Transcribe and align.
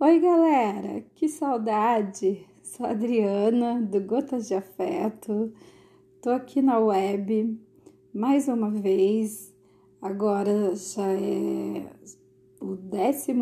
Oi, 0.00 0.20
galera! 0.20 1.04
Que 1.16 1.28
saudade! 1.28 2.46
Sou 2.62 2.86
Adriana 2.86 3.82
do 3.82 4.00
Gotas 4.00 4.46
de 4.46 4.54
Afeto. 4.54 5.52
Tô 6.22 6.30
aqui 6.30 6.62
na 6.62 6.78
web 6.78 7.58
mais 8.14 8.46
uma 8.46 8.70
vez. 8.70 9.52
Agora 10.00 10.76
já 10.76 11.12
é 11.14 11.84
o 12.60 12.78
11 12.94 13.32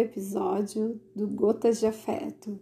episódio 0.00 1.00
do 1.16 1.26
Gotas 1.26 1.80
de 1.80 1.86
Afeto. 1.86 2.60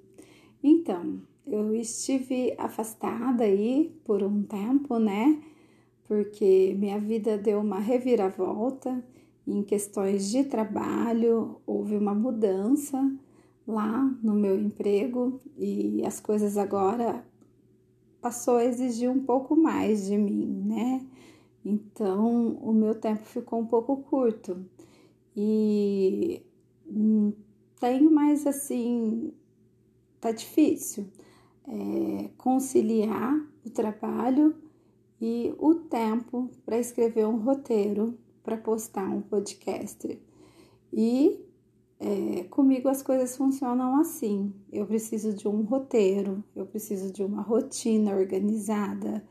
Então, 0.63 1.21
eu 1.47 1.75
estive 1.75 2.55
afastada 2.57 3.45
aí 3.45 3.95
por 4.07 4.23
um 4.23 4.43
tempo, 4.45 4.99
né? 4.99 5.43
Porque 6.09 6.75
minha 6.79 6.99
vida 6.99 7.37
deu 7.37 7.61
uma 7.61 7.81
reviravolta 7.81 9.05
em 9.47 9.63
questões 9.63 10.31
de 10.31 10.45
trabalho, 10.45 11.61
houve 11.67 11.97
uma 11.97 12.15
mudança 12.15 12.99
lá 13.67 14.03
no 14.23 14.35
meu 14.35 14.59
emprego 14.59 15.41
e 15.57 16.03
as 16.05 16.21
coisas 16.21 16.57
agora 16.57 17.25
passou 18.21 18.57
a 18.57 18.65
exigir 18.65 19.11
um 19.11 19.21
pouco 19.21 19.55
mais 19.55 20.07
de 20.07 20.17
mim, 20.17 20.63
né? 20.67 21.07
Então 21.65 22.59
o 22.63 22.73
meu 22.73 22.95
tempo 22.95 23.25
ficou 23.25 23.61
um 23.61 23.67
pouco 23.67 23.99
curto 23.99 24.65
e 25.37 26.43
hum, 26.87 27.33
tenho 27.81 28.11
mais 28.11 28.47
assim, 28.47 29.33
tá 30.21 30.31
difícil 30.31 31.07
é, 31.67 32.31
conciliar 32.37 33.35
o 33.65 33.71
trabalho 33.71 34.55
e 35.21 35.55
o 35.59 35.75
tempo 35.75 36.51
para 36.65 36.79
escrever 36.79 37.27
um 37.27 37.37
roteiro 37.37 38.19
para 38.45 38.57
postar 38.57 39.09
um 39.09 39.23
podcast. 39.23 40.21
E 40.93 41.41
é, 41.99 42.45
comigo 42.45 42.89
as 42.89 43.03
coisas 43.03 43.37
funcionam 43.37 43.99
assim. 43.99 44.53
Eu 44.71 44.87
preciso 44.87 45.33
de 45.35 45.49
um 45.49 45.63
roteiro, 45.63 46.45
eu 46.55 46.67
preciso 46.67 47.11
de 47.11 47.25
uma 47.25 47.43
rotina 47.43 48.15
organizada, 48.15 49.25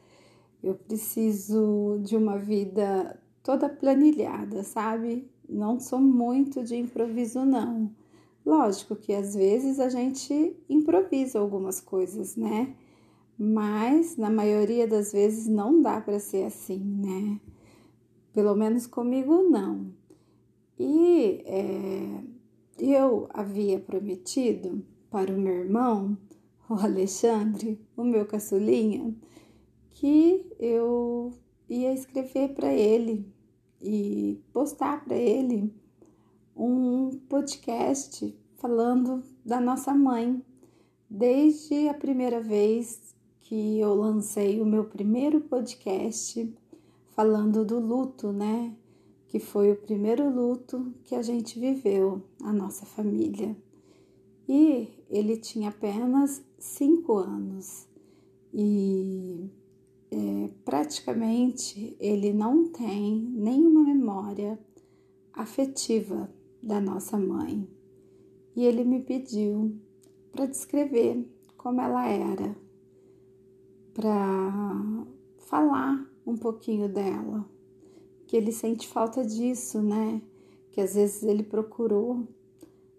eu 0.61 0.73
preciso 0.73 1.99
de 2.03 2.17
uma 2.17 2.37
vida 2.37 3.19
toda 3.43 3.69
planilhada, 3.69 4.63
sabe? 4.63 5.29
Não 5.47 5.79
sou 5.79 5.99
muito 5.99 6.63
de 6.63 6.75
improviso, 6.75 7.45
não. 7.45 7.91
Lógico 8.45 8.95
que 8.95 9.13
às 9.13 9.35
vezes 9.35 9.79
a 9.79 9.87
gente 9.89 10.57
improvisa 10.67 11.39
algumas 11.39 11.79
coisas, 11.79 12.35
né? 12.35 12.75
Mas 13.37 14.17
na 14.17 14.29
maioria 14.29 14.87
das 14.87 15.11
vezes 15.11 15.47
não 15.47 15.81
dá 15.81 16.01
para 16.01 16.19
ser 16.19 16.45
assim, 16.45 16.79
né? 16.79 17.39
Pelo 18.33 18.55
menos 18.55 18.87
comigo 18.87 19.43
não. 19.43 19.93
E 20.79 21.43
é, 21.45 22.23
eu 22.79 23.27
havia 23.29 23.79
prometido 23.79 24.83
para 25.09 25.31
o 25.31 25.39
meu 25.39 25.53
irmão, 25.53 26.17
o 26.67 26.73
Alexandre, 26.73 27.79
o 27.95 28.03
meu 28.03 28.25
caçulinha, 28.25 29.15
que 29.91 30.45
eu 30.59 31.31
ia 31.69 31.93
escrever 31.93 32.53
para 32.55 32.73
ele 32.73 33.25
e 33.79 34.41
postar 34.51 35.05
para 35.05 35.15
ele 35.15 35.71
um 36.55 37.11
podcast 37.29 38.35
falando 38.55 39.23
da 39.45 39.59
nossa 39.59 39.93
mãe, 39.93 40.41
desde 41.09 41.87
a 41.87 41.93
primeira 41.93 42.41
vez 42.41 43.13
que 43.41 43.79
eu 43.79 43.93
lancei 43.93 44.61
o 44.61 44.65
meu 44.65 44.85
primeiro 44.85 45.41
podcast 45.41 46.51
falando 47.15 47.63
do 47.63 47.79
luto, 47.79 48.31
né? 48.31 48.75
Que 49.27 49.39
foi 49.39 49.71
o 49.71 49.75
primeiro 49.75 50.29
luto 50.29 50.93
que 51.03 51.15
a 51.15 51.21
gente 51.21 51.59
viveu, 51.59 52.21
a 52.41 52.51
nossa 52.51 52.85
família. 52.85 53.55
E 54.47 54.89
ele 55.09 55.37
tinha 55.37 55.69
apenas 55.69 56.43
cinco 56.59 57.17
anos 57.17 57.87
e 58.53 59.49
é, 60.11 60.49
praticamente 60.63 61.95
ele 61.99 62.33
não 62.33 62.67
tem 62.67 63.15
nenhuma 63.15 63.83
memória 63.83 64.59
afetiva 65.33 66.29
da 66.61 66.79
nossa 66.79 67.17
mãe. 67.17 67.67
E 68.55 68.63
ele 68.63 68.83
me 68.83 68.99
pediu 68.99 69.75
para 70.31 70.45
descrever 70.45 71.27
como 71.57 71.81
ela 71.81 72.07
era, 72.07 72.55
para 73.93 75.05
falar 75.37 76.12
um 76.25 76.37
pouquinho 76.37 76.87
dela, 76.87 77.45
que 78.27 78.37
ele 78.37 78.51
sente 78.51 78.87
falta 78.87 79.23
disso, 79.25 79.81
né? 79.81 80.21
Que 80.71 80.81
às 80.81 80.95
vezes 80.95 81.23
ele 81.23 81.43
procurou 81.43 82.27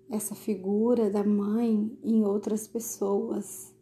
essa 0.08 0.34
figura 0.34 1.10
da 1.10 1.24
mãe 1.24 1.98
em 2.02 2.24
outras 2.24 2.68
pessoas 2.68 3.74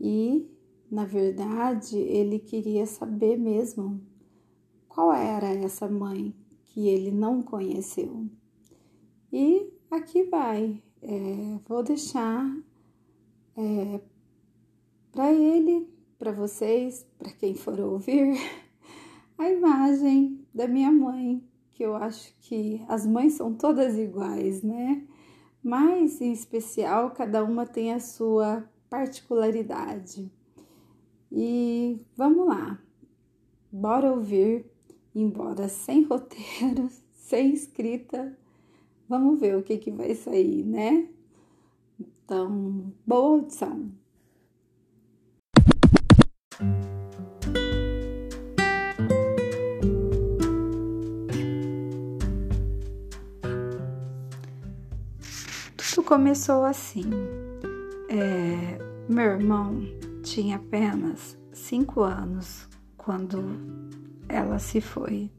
e, 0.00 0.48
na 0.90 1.04
verdade, 1.04 1.96
ele 1.96 2.38
queria 2.38 2.86
saber 2.86 3.36
mesmo 3.38 4.00
qual 4.88 5.12
era 5.12 5.48
essa 5.48 5.88
mãe 5.88 6.34
que 6.66 6.88
ele 6.88 7.10
não 7.10 7.42
conheceu. 7.42 8.26
E 9.32 9.72
aqui 9.90 10.24
vai, 10.24 10.82
é, 11.00 11.58
vou 11.66 11.82
deixar 11.82 12.44
é, 13.56 14.00
para 15.10 15.32
ele, 15.32 15.88
para 16.18 16.32
vocês, 16.32 17.06
para 17.18 17.30
quem 17.32 17.54
for 17.54 17.78
ouvir. 17.78 18.36
a 19.42 19.50
imagem 19.50 20.46
da 20.54 20.68
minha 20.68 20.90
mãe, 20.92 21.42
que 21.72 21.82
eu 21.82 21.96
acho 21.96 22.32
que 22.40 22.80
as 22.86 23.04
mães 23.04 23.32
são 23.32 23.52
todas 23.52 23.98
iguais, 23.98 24.62
né? 24.62 25.04
Mas 25.62 26.20
em 26.20 26.32
especial 26.32 27.10
cada 27.10 27.42
uma 27.42 27.66
tem 27.66 27.92
a 27.92 27.98
sua 27.98 28.68
particularidade. 28.88 30.30
E 31.30 31.98
vamos 32.16 32.46
lá, 32.46 32.80
bora 33.70 34.12
ouvir, 34.12 34.64
embora 35.12 35.68
sem 35.68 36.02
roteiro, 36.06 36.88
sem 37.12 37.52
escrita, 37.52 38.38
vamos 39.08 39.40
ver 39.40 39.56
o 39.56 39.62
que, 39.62 39.76
que 39.76 39.90
vai 39.90 40.14
sair, 40.14 40.64
né? 40.64 41.08
Então, 41.98 42.92
boa 43.04 43.38
audição! 43.38 44.01
Começou 56.12 56.66
assim. 56.66 57.08
É, 58.10 58.78
meu 59.08 59.24
irmão 59.24 59.80
tinha 60.22 60.56
apenas 60.56 61.38
cinco 61.54 62.02
anos 62.02 62.68
quando 62.98 63.42
ela 64.28 64.58
se 64.58 64.82
foi, 64.82 65.30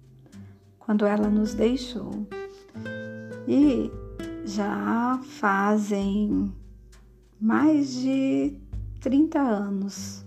quando 0.79 1.06
ela 1.06 1.29
nos 1.29 1.53
deixou. 1.53 2.28
E 3.47 3.91
já 4.45 5.22
fazem 5.22 6.51
mais 7.39 7.94
de 7.94 8.59
30 9.00 9.39
anos 9.39 10.25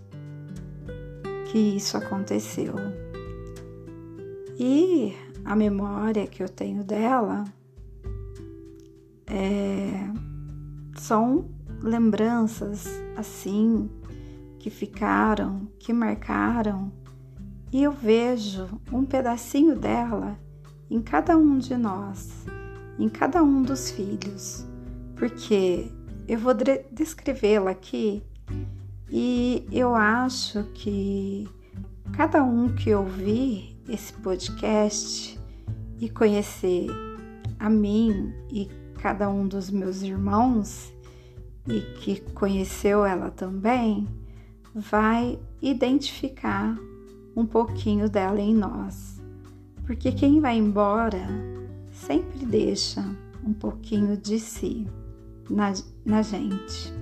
que 1.51 1.59
isso 1.59 1.97
aconteceu. 1.97 2.77
E 4.57 5.13
a 5.45 5.57
memória 5.57 6.25
que 6.25 6.41
eu 6.41 6.49
tenho 6.49 6.85
dela 6.85 7.43
é 9.27 10.36
são 11.01 11.49
lembranças 11.83 12.87
assim 13.17 13.89
que 14.59 14.71
ficaram, 14.71 15.69
que 15.79 15.93
marcaram, 15.93 16.93
e 17.73 17.83
eu 17.83 17.93
vejo 17.93 18.67
um 18.93 19.05
pedacinho 19.05 19.77
dela 19.77 20.39
em 20.91 21.01
cada 21.01 21.37
um 21.37 21.59
de 21.59 21.77
nós, 21.77 22.47
em 22.99 23.09
cada 23.09 23.43
um 23.43 23.63
dos 23.63 23.91
filhos, 23.91 24.67
porque 25.17 25.91
eu 26.27 26.39
vou 26.39 26.55
descrevê-la 26.91 27.71
aqui 27.71 28.23
e 29.11 29.67
eu 29.71 29.95
acho 29.95 30.65
que 30.75 31.49
cada 32.13 32.43
um 32.43 32.75
que 32.75 32.95
ouvir 32.95 33.79
esse 33.89 34.13
podcast 34.13 35.39
e 36.01 36.09
conhecer 36.09 36.87
a 37.59 37.71
mim 37.71 38.33
e 38.51 38.69
cada 38.97 39.29
um 39.29 39.47
dos 39.47 39.71
meus 39.71 40.03
irmãos 40.03 40.93
e 41.67 41.81
que 41.81 42.21
conheceu 42.33 43.05
ela 43.05 43.31
também, 43.31 44.07
vai 44.75 45.39
identificar 45.61 46.79
um 47.35 47.45
pouquinho 47.45 48.09
dela 48.09 48.41
em 48.41 48.55
nós. 48.55 49.21
Porque 49.85 50.13
quem 50.13 50.41
vai 50.41 50.57
embora 50.57 51.27
sempre 51.93 52.45
deixa 52.45 53.05
um 53.45 53.53
pouquinho 53.53 54.17
de 54.17 54.39
si 54.39 54.87
na, 55.49 55.73
na 56.05 56.23
gente, 56.23 56.93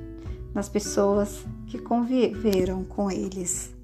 nas 0.52 0.68
pessoas 0.68 1.44
que 1.66 1.78
conviveram 1.78 2.84
com 2.84 3.10
eles, 3.10 3.74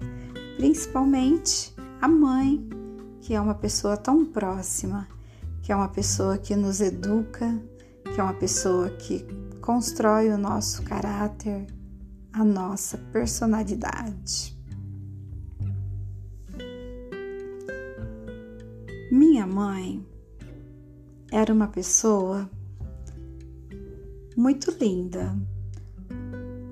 principalmente 0.56 1.74
a 2.00 2.06
mãe, 2.06 2.68
que 3.20 3.34
é 3.34 3.40
uma 3.40 3.54
pessoa 3.54 3.96
tão 3.96 4.24
próxima, 4.24 5.08
que 5.62 5.72
é 5.72 5.76
uma 5.76 5.88
pessoa 5.88 6.36
que 6.38 6.54
nos 6.54 6.80
educa, 6.80 7.58
que 8.14 8.20
é 8.20 8.22
uma 8.22 8.34
pessoa 8.34 8.90
que 8.90 9.24
constrói 9.60 10.30
o 10.30 10.38
nosso 10.38 10.82
caráter, 10.82 11.66
a 12.32 12.44
nossa 12.44 12.98
personalidade. 13.12 14.58
Minha 19.12 19.46
mãe 19.46 20.04
era 21.30 21.52
uma 21.52 21.68
pessoa 21.68 22.50
muito 24.36 24.70
linda. 24.80 25.36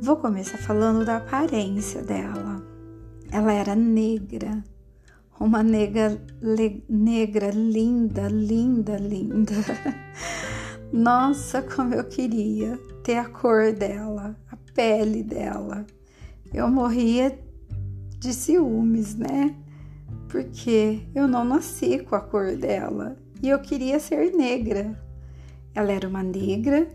Vou 0.01 0.17
começar 0.17 0.59
falando 0.59 1.05
da 1.05 1.19
aparência 1.19 2.03
dela. 2.03 2.65
Ela 3.31 3.53
era 3.53 3.75
negra, 3.75 4.65
uma 5.39 5.63
negra, 5.63 6.21
le, 6.41 6.85
negra 6.89 7.51
linda, 7.51 8.29
linda, 8.29 8.97
linda. 8.97 9.55
Nossa, 10.93 11.63
como 11.63 11.95
eu 11.95 12.05
queria 12.05 12.79
ter 13.03 13.17
a 13.17 13.29
cor 13.29 13.73
dela, 13.73 14.37
a 14.51 14.57
pele 14.75 15.23
dela. 15.23 15.87
Eu 16.53 16.69
morria 16.69 17.39
de 18.19 18.33
ciúmes, 18.33 19.15
né? 19.15 19.55
porque 20.29 21.01
eu 21.15 21.27
não 21.27 21.45
nasci 21.45 21.99
com 21.99 22.15
a 22.15 22.21
cor 22.21 22.55
dela 22.57 23.17
e 23.43 23.49
eu 23.49 23.59
queria 23.59 23.99
ser 23.99 24.33
negra. 24.33 24.99
Ela 25.75 25.93
era 25.93 26.09
uma 26.09 26.23
negra, 26.23 26.89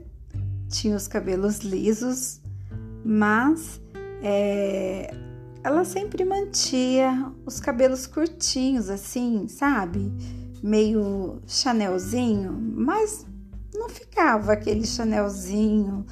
tinha 0.69 0.95
os 0.95 1.07
cabelos 1.07 1.59
lisos, 1.59 2.41
mas 3.03 3.81
é, 4.21 5.13
ela 5.63 5.83
sempre 5.83 6.23
mantinha 6.23 7.33
os 7.45 7.59
cabelos 7.59 8.05
curtinhos, 8.05 8.89
assim, 8.89 9.47
sabe? 9.47 10.11
Meio 10.61 11.41
chanelzinho, 11.47 12.51
mas 12.53 13.25
não 13.83 13.89
ficava 13.89 14.53
aquele 14.53 14.85
chanelzinho 14.85 16.05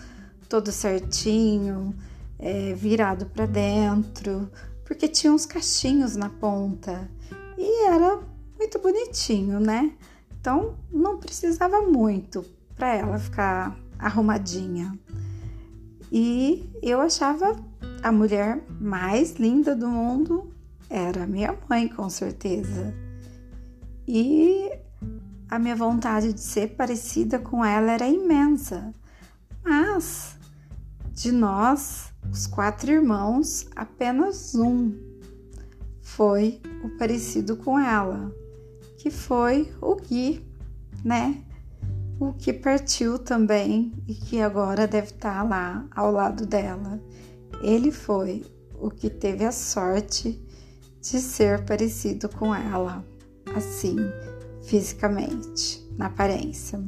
todo 0.50 0.72
certinho, 0.72 1.96
é, 2.38 2.74
virado 2.74 3.26
para 3.28 3.46
dentro 3.46 4.52
porque 4.92 5.08
tinha 5.08 5.32
uns 5.32 5.46
cachinhos 5.46 6.18
na 6.18 6.28
ponta 6.30 7.10
e 7.58 7.88
era 7.88 8.20
muito 8.60 8.78
bonitinho, 8.78 9.58
né? 9.58 9.94
Então 10.38 10.76
não 10.92 11.18
precisava 11.18 11.82
muito 11.84 12.44
para 12.76 12.94
ela 12.96 13.18
ficar 13.18 13.80
arrumadinha. 13.98 14.94
E 16.12 16.70
eu 16.82 17.00
achava 17.00 17.56
a 18.04 18.12
mulher 18.12 18.62
mais 18.82 19.36
linda 19.36 19.74
do 19.74 19.88
mundo 19.88 20.54
era 20.90 21.26
minha 21.26 21.58
mãe, 21.70 21.88
com 21.88 22.10
certeza. 22.10 22.94
E 24.06 24.78
a 25.52 25.60
minha 25.60 25.76
vontade 25.76 26.32
de 26.32 26.40
ser 26.40 26.76
parecida 26.76 27.38
com 27.38 27.64
ela 27.64 27.92
era 27.92 28.08
imensa. 28.08 28.96
Mas 29.62 30.38
de 31.12 31.30
nós, 31.30 32.14
os 32.32 32.48
quatro 32.48 32.90
irmãos, 32.90 33.68
apenas 33.76 34.56
um 34.56 34.98
foi 36.02 36.62
o 36.86 36.98
parecido 36.98 37.58
com 37.58 37.78
ela, 37.78 38.34
que 38.98 39.12
foi 39.12 39.70
o 39.82 39.96
Gui, 39.96 40.42
né? 41.04 41.44
O 42.18 42.32
que 42.32 42.54
partiu 42.54 43.20
também 43.20 43.92
e 44.08 44.14
que 44.14 44.40
agora 44.40 44.88
deve 44.88 45.08
estar 45.08 45.44
lá 45.44 45.86
ao 45.94 46.12
lado 46.12 46.46
dela. 46.46 47.02
Ele 47.62 47.92
foi 47.92 48.46
o 48.80 48.90
que 48.90 49.10
teve 49.10 49.44
a 49.44 49.52
sorte 49.52 50.42
de 51.02 51.20
ser 51.20 51.66
parecido 51.66 52.30
com 52.30 52.56
ela, 52.56 53.06
assim, 53.56 53.98
fisicamente, 54.64 55.86
na 55.98 56.08
aparência. 56.08 56.82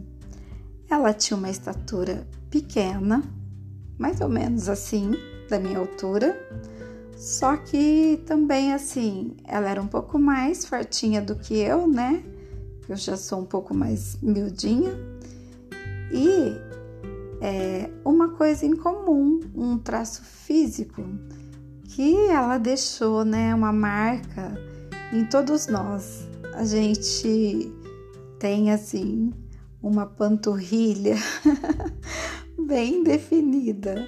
Ela 0.90 1.14
tinha 1.14 1.38
uma 1.38 1.50
estatura 1.50 2.28
pequena, 2.50 3.24
mais 3.98 4.22
ou 4.22 4.30
menos 4.30 4.70
assim, 4.70 5.12
da 5.50 5.60
minha 5.60 5.80
altura. 5.80 6.38
Só 7.16 7.56
que 7.58 8.22
também 8.26 8.74
assim, 8.74 9.36
ela 9.46 9.70
era 9.70 9.82
um 9.82 9.88
pouco 9.88 10.20
mais 10.20 10.66
fortinha 10.66 11.22
do 11.22 11.36
que 11.36 11.58
eu, 11.58 11.88
né? 11.88 12.24
Eu 12.88 12.96
já 12.96 13.16
sou 13.16 13.40
um 13.40 13.46
pouco 13.46 13.74
mais 13.74 14.18
miudinha. 14.22 14.92
E 16.12 16.56
é, 17.42 17.90
uma 18.06 18.30
coisa 18.30 18.66
em 18.66 18.76
comum, 18.76 19.40
um 19.56 19.78
traço 19.78 20.24
físico 20.24 21.04
que 21.86 22.16
ela 22.28 22.58
deixou, 22.58 23.24
né? 23.24 23.54
Uma 23.54 23.72
marca 23.72 24.54
em 25.12 25.26
todos 25.26 25.68
nós. 25.68 26.28
A 26.56 26.66
gente 26.66 27.72
tem 28.40 28.72
assim 28.72 29.34
uma 29.82 30.06
panturrilha 30.06 31.16
bem 32.68 33.04
definida. 33.04 34.08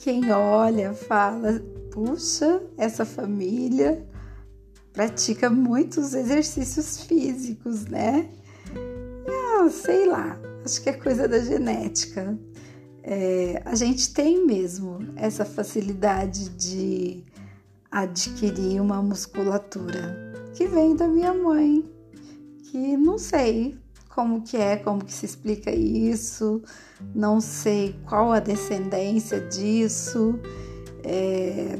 Quem 0.00 0.32
olha 0.32 0.94
fala: 0.94 1.60
puxa, 1.90 2.62
essa 2.78 3.04
família 3.04 4.06
pratica 4.92 5.50
muitos 5.50 6.14
exercícios 6.14 7.02
físicos, 7.02 7.84
né? 7.84 8.30
Ah, 9.28 9.68
sei 9.68 10.06
lá, 10.06 10.38
acho 10.64 10.82
que 10.82 10.88
é 10.88 10.94
coisa 10.94 11.28
da 11.28 11.38
genética. 11.38 12.38
É, 13.02 13.62
a 13.64 13.74
gente 13.74 14.12
tem 14.14 14.46
mesmo 14.46 14.98
essa 15.14 15.44
facilidade 15.44 16.48
de 16.50 17.22
adquirir 17.90 18.80
uma 18.80 19.00
musculatura 19.02 20.25
que 20.56 20.66
vem 20.66 20.96
da 20.96 21.06
minha 21.06 21.34
mãe, 21.34 21.84
que 22.64 22.96
não 22.96 23.18
sei, 23.18 23.76
como 24.08 24.40
que 24.40 24.56
é, 24.56 24.76
como 24.76 25.04
que 25.04 25.12
se 25.12 25.26
explica 25.26 25.70
isso, 25.70 26.62
não 27.14 27.42
sei 27.42 27.94
qual 28.08 28.32
a 28.32 28.40
descendência 28.40 29.38
disso, 29.38 30.40
é, 31.04 31.78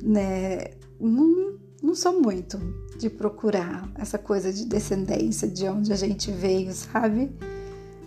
né, 0.00 0.58
não, 1.00 1.58
não 1.82 1.94
sou 1.96 2.20
muito 2.22 2.56
de 2.96 3.10
procurar 3.10 3.90
essa 3.96 4.16
coisa 4.16 4.52
de 4.52 4.64
descendência, 4.64 5.48
de 5.48 5.66
onde 5.66 5.92
a 5.92 5.96
gente 5.96 6.30
veio, 6.30 6.72
sabe? 6.72 7.32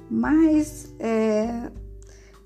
Mas 0.10 0.88
é, 1.00 1.70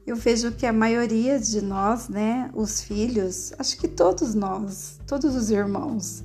eu 0.03 0.15
vejo 0.15 0.51
que 0.53 0.65
a 0.65 0.73
maioria 0.73 1.39
de 1.39 1.61
nós, 1.61 2.09
né, 2.09 2.49
os 2.55 2.81
filhos, 2.81 3.53
acho 3.59 3.77
que 3.77 3.87
todos 3.87 4.33
nós, 4.33 4.99
todos 5.05 5.35
os 5.35 5.51
irmãos, 5.51 6.23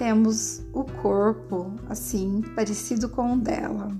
temos 0.00 0.62
o 0.72 0.82
corpo 0.82 1.74
assim, 1.86 2.40
parecido 2.56 3.06
com 3.10 3.34
o 3.34 3.38
dela. 3.38 3.94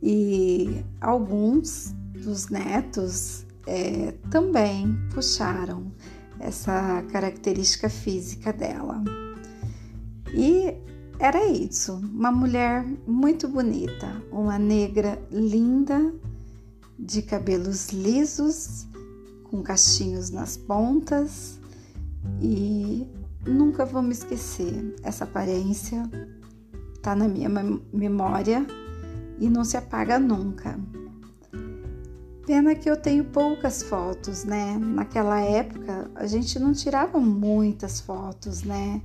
E 0.00 0.84
alguns 1.00 1.92
dos 2.22 2.48
netos 2.48 3.44
é, 3.66 4.12
também 4.30 4.96
puxaram 5.12 5.90
essa 6.38 7.02
característica 7.10 7.88
física 7.90 8.52
dela. 8.52 9.02
E 10.32 10.76
era 11.18 11.44
isso, 11.44 11.94
uma 11.94 12.30
mulher 12.30 12.86
muito 13.04 13.48
bonita, 13.48 14.22
uma 14.30 14.60
negra 14.60 15.20
linda, 15.28 16.14
de 16.96 17.20
cabelos 17.20 17.88
lisos, 17.88 18.86
com 19.42 19.60
cachinhos 19.60 20.30
nas 20.30 20.56
pontas 20.56 21.58
e 22.40 23.04
Nunca 23.46 23.84
vou 23.84 24.02
me 24.02 24.12
esquecer. 24.12 24.94
Essa 25.02 25.24
aparência 25.24 26.08
tá 27.02 27.14
na 27.14 27.28
minha 27.28 27.48
memória 27.92 28.66
e 29.38 29.48
não 29.48 29.64
se 29.64 29.76
apaga 29.76 30.18
nunca. 30.18 30.78
Pena 32.46 32.74
que 32.74 32.88
eu 32.88 32.96
tenho 32.96 33.24
poucas 33.24 33.82
fotos, 33.82 34.44
né? 34.44 34.76
Naquela 34.78 35.40
época 35.40 36.10
a 36.14 36.26
gente 36.26 36.58
não 36.58 36.72
tirava 36.72 37.18
muitas 37.18 38.00
fotos, 38.00 38.62
né? 38.62 39.00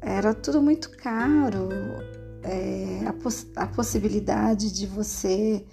Era 0.00 0.34
tudo 0.34 0.60
muito 0.62 0.90
caro. 0.96 1.68
É, 2.42 3.06
a, 3.06 3.12
poss 3.12 3.46
a 3.56 3.66
possibilidade 3.66 4.72
de 4.72 4.86
você 4.86 5.64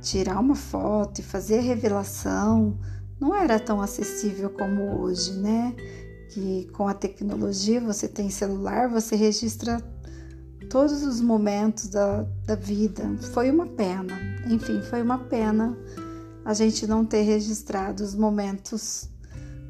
tirar 0.00 0.38
uma 0.38 0.54
foto 0.54 1.20
e 1.20 1.22
fazer 1.22 1.60
revelação 1.60 2.78
não 3.18 3.34
era 3.34 3.58
tão 3.58 3.80
acessível 3.80 4.50
como 4.50 5.00
hoje, 5.00 5.32
né? 5.32 5.74
Que 6.30 6.68
com 6.72 6.86
a 6.86 6.94
tecnologia 6.94 7.80
você 7.80 8.06
tem 8.06 8.30
celular, 8.30 8.88
você 8.88 9.16
registra 9.16 9.82
todos 10.70 11.02
os 11.02 11.20
momentos 11.20 11.88
da, 11.88 12.24
da 12.46 12.54
vida. 12.54 13.02
Foi 13.32 13.50
uma 13.50 13.66
pena, 13.66 14.16
enfim, 14.46 14.80
foi 14.82 15.02
uma 15.02 15.18
pena 15.18 15.76
a 16.44 16.54
gente 16.54 16.86
não 16.86 17.04
ter 17.04 17.22
registrado 17.22 18.02
os 18.02 18.14
momentos 18.14 19.08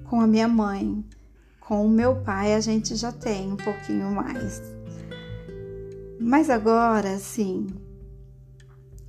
com 0.05 0.21
a 0.21 0.27
minha 0.27 0.49
mãe. 0.49 1.05
Com 1.61 1.87
o 1.87 1.91
meu 1.91 2.17
pai 2.17 2.55
a 2.55 2.61
gente 2.61 2.95
já 2.95 3.11
tem 3.11 3.53
um 3.53 3.57
pouquinho 3.57 4.11
mais. 4.11 4.61
Mas 6.21 6.51
agora, 6.51 7.19
sim, 7.19 7.69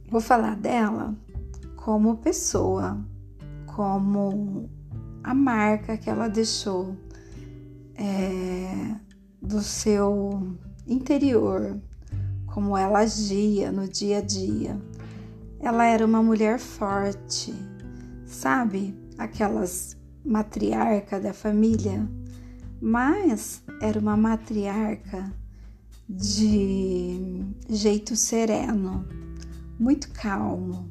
vou 0.09 0.21
falar 0.21 0.55
dela 0.55 1.13
como 1.75 2.17
pessoa, 2.17 2.97
como 3.75 4.69
a 5.23 5.33
marca 5.33 5.97
que 5.97 6.09
ela 6.09 6.29
deixou 6.29 6.95
é, 8.01 8.95
do 9.39 9.61
seu 9.61 10.57
interior, 10.87 11.79
como 12.47 12.75
ela 12.75 12.99
agia 12.99 13.71
no 13.71 13.87
dia 13.87 14.17
a 14.17 14.21
dia. 14.21 14.81
Ela 15.59 15.85
era 15.85 16.03
uma 16.03 16.23
mulher 16.23 16.57
forte, 16.57 17.53
sabe? 18.25 18.95
Aquelas 19.19 19.95
matriarca 20.25 21.19
da 21.19 21.31
família, 21.31 22.09
mas 22.81 23.61
era 23.79 23.99
uma 23.99 24.17
matriarca 24.17 25.31
de 26.09 27.45
jeito 27.69 28.15
sereno, 28.15 29.07
muito 29.79 30.09
calmo. 30.11 30.89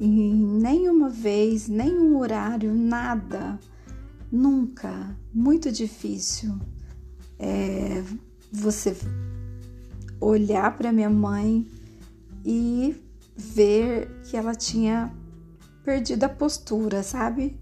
E 0.00 0.08
nenhuma 0.08 1.08
vez, 1.08 1.68
nenhum 1.68 2.18
horário, 2.18 2.74
nada, 2.74 3.60
nunca, 4.30 5.16
muito 5.32 5.72
difícil 5.72 6.58
é, 7.38 8.02
você 8.52 8.96
olhar 10.20 10.76
para 10.76 10.92
minha 10.92 11.10
mãe 11.10 11.66
e 12.44 12.94
ver 13.36 14.20
que 14.24 14.36
ela 14.36 14.54
tinha 14.54 15.12
perdido 15.82 16.24
a 16.24 16.28
postura, 16.28 17.02
sabe? 17.02 17.58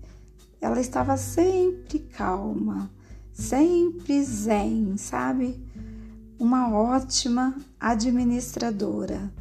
Ela 0.61 0.81
estava 0.81 1.17
sempre 1.17 2.01
calma, 2.01 2.91
sempre 3.33 4.23
zen, 4.25 4.97
sabe? 4.97 5.65
Uma 6.39 6.73
ótima 6.73 7.57
administradora. 7.79 9.33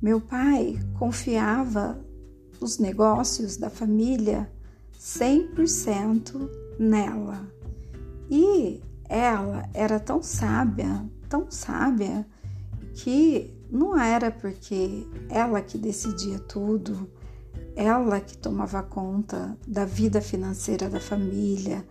Meu 0.00 0.20
pai 0.20 0.78
confiava 0.98 2.02
os 2.60 2.78
negócios 2.78 3.56
da 3.56 3.68
família 3.68 4.50
100% 4.98 6.61
nela. 6.78 7.46
E 8.30 8.80
ela 9.08 9.68
era 9.74 10.00
tão 10.00 10.22
sábia, 10.22 11.04
tão 11.28 11.50
sábia, 11.50 12.26
que 12.94 13.54
não 13.70 13.98
era 13.98 14.30
porque 14.30 15.06
ela 15.30 15.60
que 15.60 15.78
decidia 15.78 16.38
tudo, 16.38 17.10
ela 17.74 18.20
que 18.20 18.36
tomava 18.36 18.82
conta 18.82 19.56
da 19.66 19.84
vida 19.84 20.20
financeira 20.20 20.88
da 20.88 21.00
família, 21.00 21.86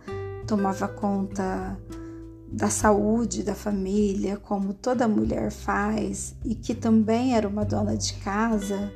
tomava 0.46 0.86
conta 0.86 1.78
da 2.52 2.68
saúde 2.68 3.42
da 3.42 3.54
família, 3.54 4.36
como 4.36 4.74
toda 4.74 5.08
mulher 5.08 5.50
faz, 5.50 6.36
e 6.44 6.54
que 6.54 6.74
também 6.74 7.34
era 7.34 7.48
uma 7.48 7.64
dona 7.64 7.96
de 7.96 8.12
casa. 8.14 8.92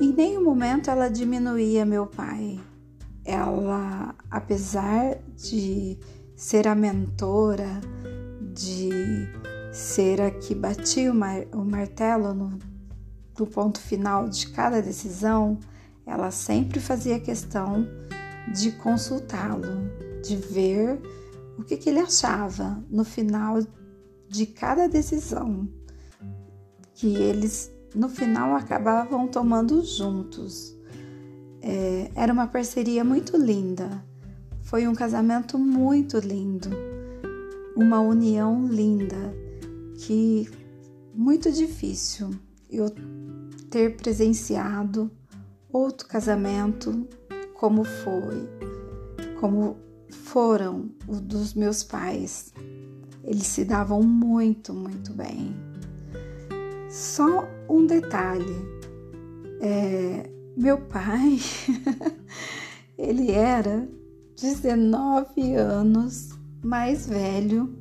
Em 0.00 0.12
nenhum 0.12 0.44
momento 0.44 0.90
ela 0.90 1.08
diminuía 1.08 1.84
meu 1.84 2.06
pai. 2.06 2.60
Ela, 3.24 4.14
apesar 4.30 5.18
de 5.36 5.98
ser 6.34 6.66
a 6.66 6.74
mentora, 6.74 7.80
de 8.52 8.90
ser 9.72 10.20
a 10.20 10.30
que 10.30 10.54
batia 10.54 11.10
o, 11.10 11.14
mar, 11.14 11.44
o 11.52 11.64
martelo 11.64 12.34
no, 12.34 12.58
no 13.38 13.46
ponto 13.46 13.80
final 13.80 14.28
de 14.28 14.48
cada 14.48 14.82
decisão, 14.82 15.58
ela 16.04 16.30
sempre 16.30 16.80
fazia 16.80 17.18
questão 17.20 17.86
de 18.52 18.72
consultá-lo, 18.72 19.90
de 20.22 20.36
ver 20.36 21.00
o 21.58 21.62
que, 21.62 21.76
que, 21.76 21.88
ele 21.88 22.00
achava 22.00 22.82
no 22.90 23.04
final 23.04 23.58
de 24.28 24.46
cada 24.46 24.88
decisão, 24.88 25.68
que 26.94 27.14
eles 27.14 27.70
no 27.94 28.08
final 28.08 28.56
acabavam 28.56 29.28
tomando 29.28 29.84
juntos. 29.84 30.76
É, 31.62 32.10
era 32.16 32.32
uma 32.32 32.46
parceria 32.46 33.04
muito 33.04 33.36
linda, 33.36 34.04
foi 34.62 34.88
um 34.88 34.94
casamento 34.94 35.56
muito 35.56 36.18
lindo, 36.18 36.68
uma 37.76 38.00
união 38.00 38.66
linda 38.66 39.34
que 39.98 40.50
muito 41.14 41.52
difícil 41.52 42.30
eu 42.70 42.90
ter 43.70 43.96
presenciado 43.96 45.10
outro 45.72 46.08
casamento 46.08 47.06
como 47.54 47.84
foi, 47.84 48.48
como 49.38 49.76
foram 50.10 50.90
os 51.06 51.20
dos 51.20 51.54
meus 51.54 51.84
pais. 51.84 52.52
Eles 53.24 53.46
se 53.46 53.64
davam 53.64 54.02
muito, 54.02 54.74
muito 54.74 55.12
bem. 55.12 55.54
Só 56.90 57.48
um 57.68 57.86
detalhe: 57.86 58.56
é, 59.60 60.28
meu 60.56 60.78
pai, 60.78 61.38
ele 62.98 63.30
era 63.30 63.88
19 64.40 65.54
anos 65.54 66.30
mais 66.62 67.06
velho 67.06 67.78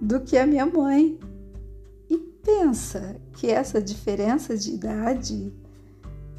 do 0.00 0.20
que 0.20 0.36
a 0.36 0.46
minha 0.46 0.66
mãe. 0.66 1.18
E 2.10 2.18
pensa 2.42 3.16
que 3.34 3.50
essa 3.50 3.80
diferença 3.80 4.56
de 4.56 4.74
idade 4.74 5.52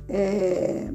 é, 0.07 0.91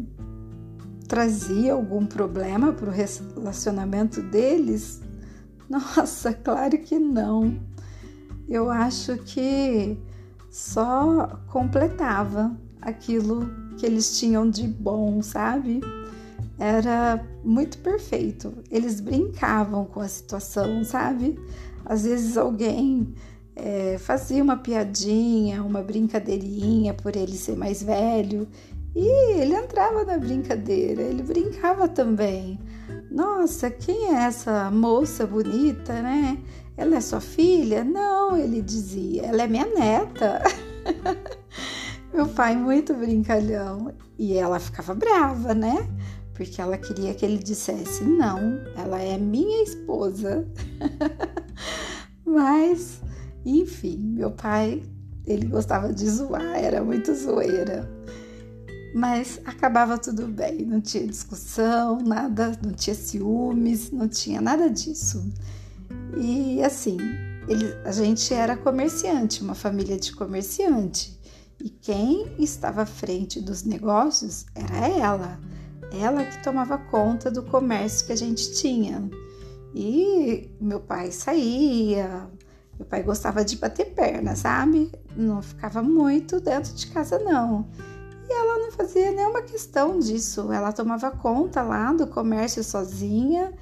trazia 1.08 1.72
algum 1.72 2.06
problema 2.06 2.72
para 2.72 2.90
o 2.90 2.92
relacionamento 2.92 4.22
deles? 4.22 5.00
Nossa, 5.68 6.32
claro 6.32 6.78
que 6.78 6.98
não. 6.98 7.58
Eu 8.48 8.70
acho 8.70 9.16
que 9.18 9.96
só 10.50 11.40
completava 11.46 12.56
aquilo 12.80 13.69
que 13.80 13.86
eles 13.86 14.18
tinham 14.18 14.48
de 14.48 14.68
bom, 14.68 15.22
sabe? 15.22 15.80
Era 16.58 17.26
muito 17.42 17.78
perfeito. 17.78 18.52
Eles 18.70 19.00
brincavam 19.00 19.86
com 19.86 20.00
a 20.00 20.08
situação, 20.08 20.84
sabe? 20.84 21.40
Às 21.86 22.04
vezes 22.04 22.36
alguém 22.36 23.14
é, 23.56 23.96
fazia 23.98 24.42
uma 24.42 24.58
piadinha, 24.58 25.62
uma 25.62 25.80
brincadeirinha 25.80 26.92
por 26.92 27.16
ele 27.16 27.32
ser 27.32 27.56
mais 27.56 27.82
velho 27.82 28.46
e 28.94 29.40
ele 29.40 29.54
entrava 29.54 30.04
na 30.04 30.18
brincadeira, 30.18 31.00
ele 31.00 31.22
brincava 31.22 31.88
também. 31.88 32.60
Nossa, 33.10 33.70
quem 33.70 34.14
é 34.14 34.24
essa 34.24 34.70
moça 34.70 35.26
bonita, 35.26 36.02
né? 36.02 36.38
Ela 36.76 36.96
é 36.96 37.00
sua 37.00 37.20
filha? 37.20 37.82
Não, 37.82 38.36
ele 38.36 38.60
dizia, 38.60 39.22
ela 39.22 39.42
é 39.42 39.46
minha 39.46 39.66
neta. 39.66 40.42
Meu 42.12 42.26
pai, 42.28 42.56
muito 42.56 42.92
brincalhão. 42.94 43.92
E 44.18 44.34
ela 44.34 44.58
ficava 44.58 44.94
brava, 44.94 45.54
né? 45.54 45.88
Porque 46.34 46.60
ela 46.60 46.76
queria 46.76 47.14
que 47.14 47.24
ele 47.24 47.38
dissesse: 47.38 48.02
não, 48.02 48.60
ela 48.76 49.00
é 49.00 49.16
minha 49.16 49.62
esposa. 49.62 50.46
Mas, 52.26 53.00
enfim, 53.44 53.98
meu 53.98 54.30
pai, 54.30 54.82
ele 55.26 55.46
gostava 55.46 55.92
de 55.92 56.08
zoar, 56.08 56.56
era 56.56 56.82
muito 56.82 57.14
zoeira. 57.14 57.88
Mas 58.94 59.40
acabava 59.44 59.96
tudo 59.96 60.26
bem, 60.26 60.64
não 60.64 60.80
tinha 60.80 61.06
discussão, 61.06 61.98
nada, 62.00 62.58
não 62.64 62.72
tinha 62.72 62.94
ciúmes, 62.94 63.90
não 63.92 64.08
tinha 64.08 64.40
nada 64.40 64.68
disso. 64.68 65.32
E 66.16 66.62
assim, 66.62 66.96
ele, 67.46 67.72
a 67.84 67.92
gente 67.92 68.34
era 68.34 68.56
comerciante, 68.56 69.42
uma 69.42 69.54
família 69.54 69.96
de 69.96 70.12
comerciante. 70.12 71.19
E 71.62 71.68
quem 71.68 72.34
estava 72.38 72.82
à 72.82 72.86
frente 72.86 73.40
dos 73.40 73.64
negócios 73.64 74.46
era 74.54 74.88
ela. 74.88 75.38
Ela 75.92 76.24
que 76.24 76.42
tomava 76.42 76.78
conta 76.78 77.30
do 77.30 77.42
comércio 77.42 78.06
que 78.06 78.12
a 78.12 78.16
gente 78.16 78.52
tinha. 78.54 79.10
E 79.74 80.50
meu 80.60 80.80
pai 80.80 81.10
saía, 81.10 82.28
meu 82.78 82.86
pai 82.86 83.02
gostava 83.02 83.44
de 83.44 83.56
bater 83.56 83.92
perna, 83.92 84.34
sabe? 84.34 84.90
Não 85.14 85.42
ficava 85.42 85.82
muito 85.82 86.40
dentro 86.40 86.72
de 86.72 86.86
casa, 86.86 87.18
não. 87.18 87.68
E 88.28 88.32
ela 88.32 88.58
não 88.58 88.72
fazia 88.72 89.10
nenhuma 89.10 89.42
questão 89.42 89.98
disso. 89.98 90.52
Ela 90.52 90.72
tomava 90.72 91.10
conta 91.10 91.62
lá 91.62 91.92
do 91.92 92.06
comércio 92.06 92.64
sozinha 92.64 93.52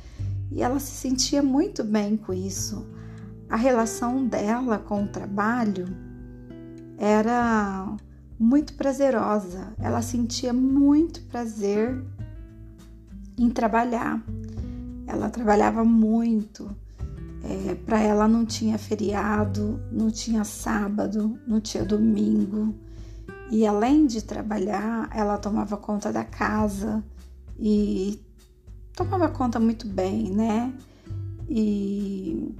e 0.53 0.63
ela 0.63 0.79
se 0.79 0.93
sentia 0.93 1.43
muito 1.43 1.83
bem 1.83 2.17
com 2.17 2.33
isso. 2.33 2.87
A 3.51 3.57
relação 3.57 4.27
dela 4.27 4.79
com 4.79 5.05
o 5.05 5.09
trabalho 5.09 6.08
era 6.99 7.97
muito 8.39 8.75
prazerosa. 8.75 9.73
Ela 9.79 10.03
sentia 10.03 10.53
muito 10.53 11.23
prazer 11.23 12.05
em 13.39 13.49
trabalhar. 13.49 14.23
Ela 15.07 15.31
trabalhava 15.31 15.85
muito. 15.85 16.69
É, 17.45 17.75
Para 17.77 18.01
ela 18.01 18.27
não 18.27 18.45
tinha 18.45 18.77
feriado, 18.77 19.81
não 19.93 20.11
tinha 20.11 20.45
sábado, 20.45 21.39
não 21.47 21.61
tinha 21.61 21.85
domingo. 21.85 22.75
E 23.51 23.67
além 23.67 24.07
de 24.07 24.23
trabalhar, 24.23 25.09
ela 25.15 25.39
tomava 25.39 25.77
conta 25.77 26.13
da 26.13 26.25
casa 26.25 27.03
e 27.59 28.21
tomava 28.95 29.29
conta 29.29 29.59
muito 29.59 29.87
bem, 29.87 30.31
né? 30.31 30.75
E 31.49 32.55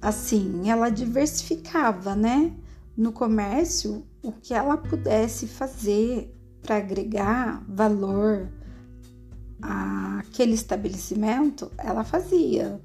assim, 0.00 0.68
ela 0.68 0.90
diversificava, 0.90 2.14
né? 2.14 2.52
No 2.96 3.10
comércio, 3.12 4.04
o 4.22 4.32
que 4.32 4.52
ela 4.52 4.76
pudesse 4.76 5.46
fazer 5.46 6.34
para 6.60 6.76
agregar 6.76 7.64
valor 7.68 8.48
àquele 9.60 10.52
estabelecimento, 10.52 11.70
ela 11.78 12.04
fazia. 12.04 12.80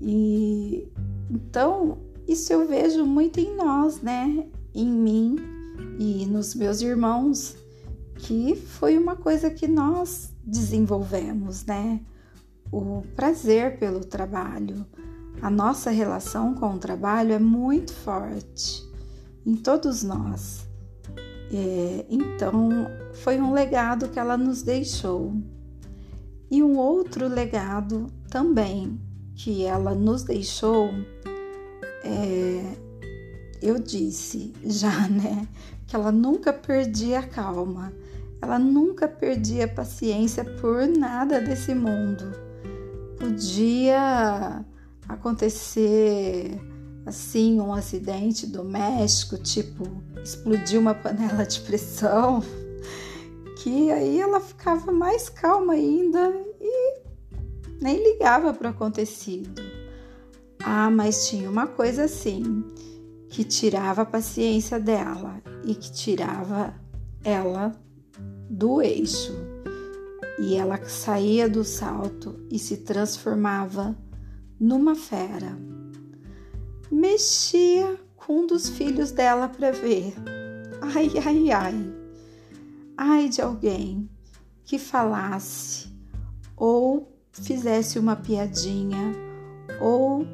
E 0.00 0.88
então, 1.30 1.98
isso 2.26 2.52
eu 2.52 2.66
vejo 2.66 3.04
muito 3.04 3.38
em 3.38 3.54
nós, 3.54 4.00
né? 4.00 4.46
Em 4.74 4.88
mim 4.88 5.36
e 5.98 6.24
nos 6.26 6.54
meus 6.54 6.80
irmãos 6.80 7.56
que 8.16 8.56
foi 8.56 8.96
uma 8.96 9.16
coisa 9.16 9.50
que 9.50 9.68
nós 9.68 10.32
desenvolvemos, 10.42 11.64
né? 11.66 12.00
O 12.72 13.02
prazer 13.14 13.78
pelo 13.78 14.00
trabalho. 14.00 14.86
A 15.42 15.50
nossa 15.50 15.90
relação 15.90 16.54
com 16.54 16.74
o 16.74 16.78
trabalho 16.78 17.32
é 17.32 17.38
muito 17.38 17.92
forte 17.92 18.93
em 19.46 19.54
todos 19.54 20.02
nós. 20.02 20.66
É, 21.52 22.04
então, 22.08 22.86
foi 23.12 23.38
um 23.38 23.52
legado 23.52 24.08
que 24.08 24.18
ela 24.18 24.36
nos 24.36 24.62
deixou. 24.62 25.34
E 26.50 26.62
um 26.62 26.76
outro 26.78 27.28
legado 27.28 28.06
também 28.28 29.00
que 29.34 29.64
ela 29.64 29.94
nos 29.94 30.22
deixou, 30.22 30.90
é, 32.04 32.76
eu 33.60 33.78
disse 33.78 34.52
já, 34.64 35.06
né, 35.08 35.46
que 35.86 35.96
ela 35.96 36.12
nunca 36.12 36.52
perdia 36.52 37.20
a 37.20 37.26
calma, 37.26 37.92
ela 38.40 38.58
nunca 38.58 39.08
perdia 39.08 39.64
a 39.64 39.68
paciência 39.68 40.44
por 40.44 40.86
nada 40.86 41.40
desse 41.40 41.74
mundo. 41.74 42.24
Podia 43.18 44.64
acontecer 45.08 46.60
assim 47.06 47.60
um 47.60 47.72
acidente 47.72 48.46
doméstico, 48.46 49.36
tipo 49.36 49.84
explodir 50.22 50.80
uma 50.80 50.94
panela 50.94 51.44
de 51.44 51.60
pressão, 51.60 52.42
que 53.62 53.90
aí 53.90 54.20
ela 54.20 54.40
ficava 54.40 54.90
mais 54.90 55.28
calma 55.28 55.74
ainda 55.74 56.32
e 56.60 57.00
nem 57.80 58.02
ligava 58.02 58.52
para 58.54 58.68
o 58.68 58.70
acontecido. 58.70 59.62
Ah, 60.62 60.90
mas 60.90 61.28
tinha 61.28 61.50
uma 61.50 61.66
coisa 61.66 62.04
assim 62.04 62.64
que 63.28 63.44
tirava 63.44 64.02
a 64.02 64.06
paciência 64.06 64.80
dela 64.80 65.42
e 65.64 65.74
que 65.74 65.92
tirava 65.92 66.74
ela 67.22 67.72
do 68.48 68.80
eixo. 68.80 69.32
E 70.38 70.56
ela 70.56 70.82
saía 70.84 71.48
do 71.48 71.64
salto 71.64 72.40
e 72.50 72.58
se 72.58 72.78
transformava 72.78 73.96
numa 74.58 74.94
fera. 74.94 75.73
Mexia 76.94 77.98
com 78.14 78.42
um 78.42 78.46
dos 78.46 78.68
filhos 78.68 79.10
dela 79.10 79.48
para 79.48 79.72
ver. 79.72 80.14
Ai, 80.80 81.10
ai, 81.26 81.50
ai. 81.50 81.94
Ai 82.96 83.28
de 83.28 83.42
alguém 83.42 84.08
que 84.64 84.78
falasse 84.78 85.92
ou 86.56 87.12
fizesse 87.32 87.98
uma 87.98 88.14
piadinha 88.14 89.12
ou 89.80 90.24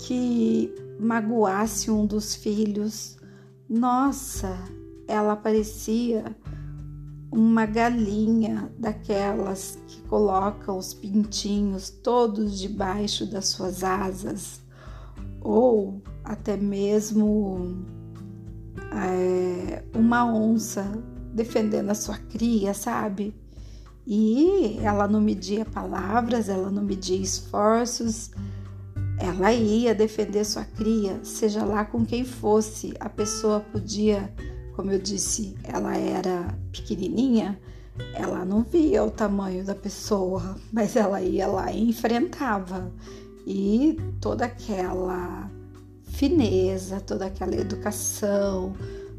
que 0.00 0.70
magoasse 1.00 1.90
um 1.90 2.04
dos 2.04 2.34
filhos. 2.34 3.16
Nossa, 3.66 4.58
ela 5.08 5.34
parecia 5.34 6.36
uma 7.32 7.64
galinha 7.64 8.70
daquelas 8.78 9.78
que 9.86 10.02
colocam 10.02 10.76
os 10.76 10.92
pintinhos 10.92 11.88
todos 11.88 12.58
debaixo 12.58 13.24
das 13.24 13.46
suas 13.46 13.82
asas, 13.82 14.65
ou 15.40 16.02
até 16.24 16.56
mesmo 16.56 17.84
é, 18.92 19.82
uma 19.94 20.24
onça 20.24 20.90
defendendo 21.32 21.90
a 21.90 21.94
sua 21.94 22.16
cria, 22.16 22.72
sabe? 22.74 23.34
E 24.06 24.78
ela 24.82 25.08
não 25.08 25.20
media 25.20 25.64
palavras, 25.64 26.48
ela 26.48 26.70
não 26.70 26.82
media 26.82 27.16
esforços, 27.16 28.30
ela 29.18 29.52
ia 29.52 29.94
defender 29.94 30.44
sua 30.44 30.64
cria, 30.64 31.18
seja 31.24 31.64
lá 31.64 31.84
com 31.84 32.04
quem 32.04 32.24
fosse. 32.24 32.94
A 33.00 33.08
pessoa 33.08 33.60
podia 33.60 34.32
como 34.76 34.92
eu 34.92 34.98
disse, 34.98 35.56
ela 35.64 35.96
era 35.96 36.54
pequenininha, 36.70 37.58
ela 38.12 38.44
não 38.44 38.62
via 38.62 39.02
o 39.02 39.10
tamanho 39.10 39.64
da 39.64 39.74
pessoa, 39.74 40.56
mas 40.70 40.94
ela 40.94 41.20
ia 41.22 41.48
lá 41.48 41.72
e 41.72 41.88
enfrentava. 41.88 42.92
E 43.46 43.96
toda 44.20 44.46
aquela 44.46 45.48
fineza, 46.02 47.00
toda 47.00 47.26
aquela 47.26 47.54
educação, 47.54 48.72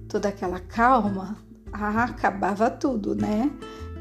toda 0.10 0.28
aquela 0.28 0.60
calma, 0.60 1.38
ah, 1.72 2.04
acabava 2.04 2.70
tudo, 2.70 3.16
né? 3.16 3.50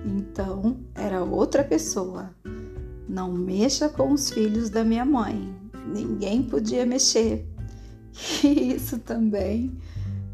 Então 0.05 0.79
era 0.95 1.23
outra 1.23 1.63
pessoa. 1.63 2.31
Não 3.09 3.33
mexa 3.33 3.89
com 3.89 4.13
os 4.13 4.31
filhos 4.31 4.69
da 4.69 4.83
minha 4.83 5.05
mãe. 5.05 5.55
Ninguém 5.87 6.43
podia 6.43 6.85
mexer. 6.85 7.47
E 8.43 8.73
isso 8.73 8.99
também 8.99 9.77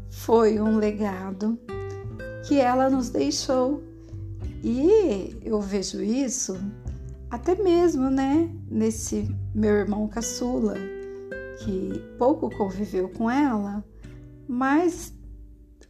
foi 0.09 0.59
um 0.59 0.77
legado 0.77 1.59
que 2.47 2.59
ela 2.59 2.89
nos 2.89 3.09
deixou. 3.09 3.83
E 4.63 5.37
eu 5.43 5.59
vejo 5.59 6.01
isso 6.01 6.57
até 7.29 7.55
mesmo, 7.55 8.09
né, 8.09 8.49
nesse 8.71 9.35
meu 9.53 9.71
irmão 9.71 10.07
caçula, 10.07 10.75
que 11.59 12.01
pouco 12.17 12.49
conviveu 12.49 13.09
com 13.09 13.29
ela, 13.29 13.83
mas 14.47 15.13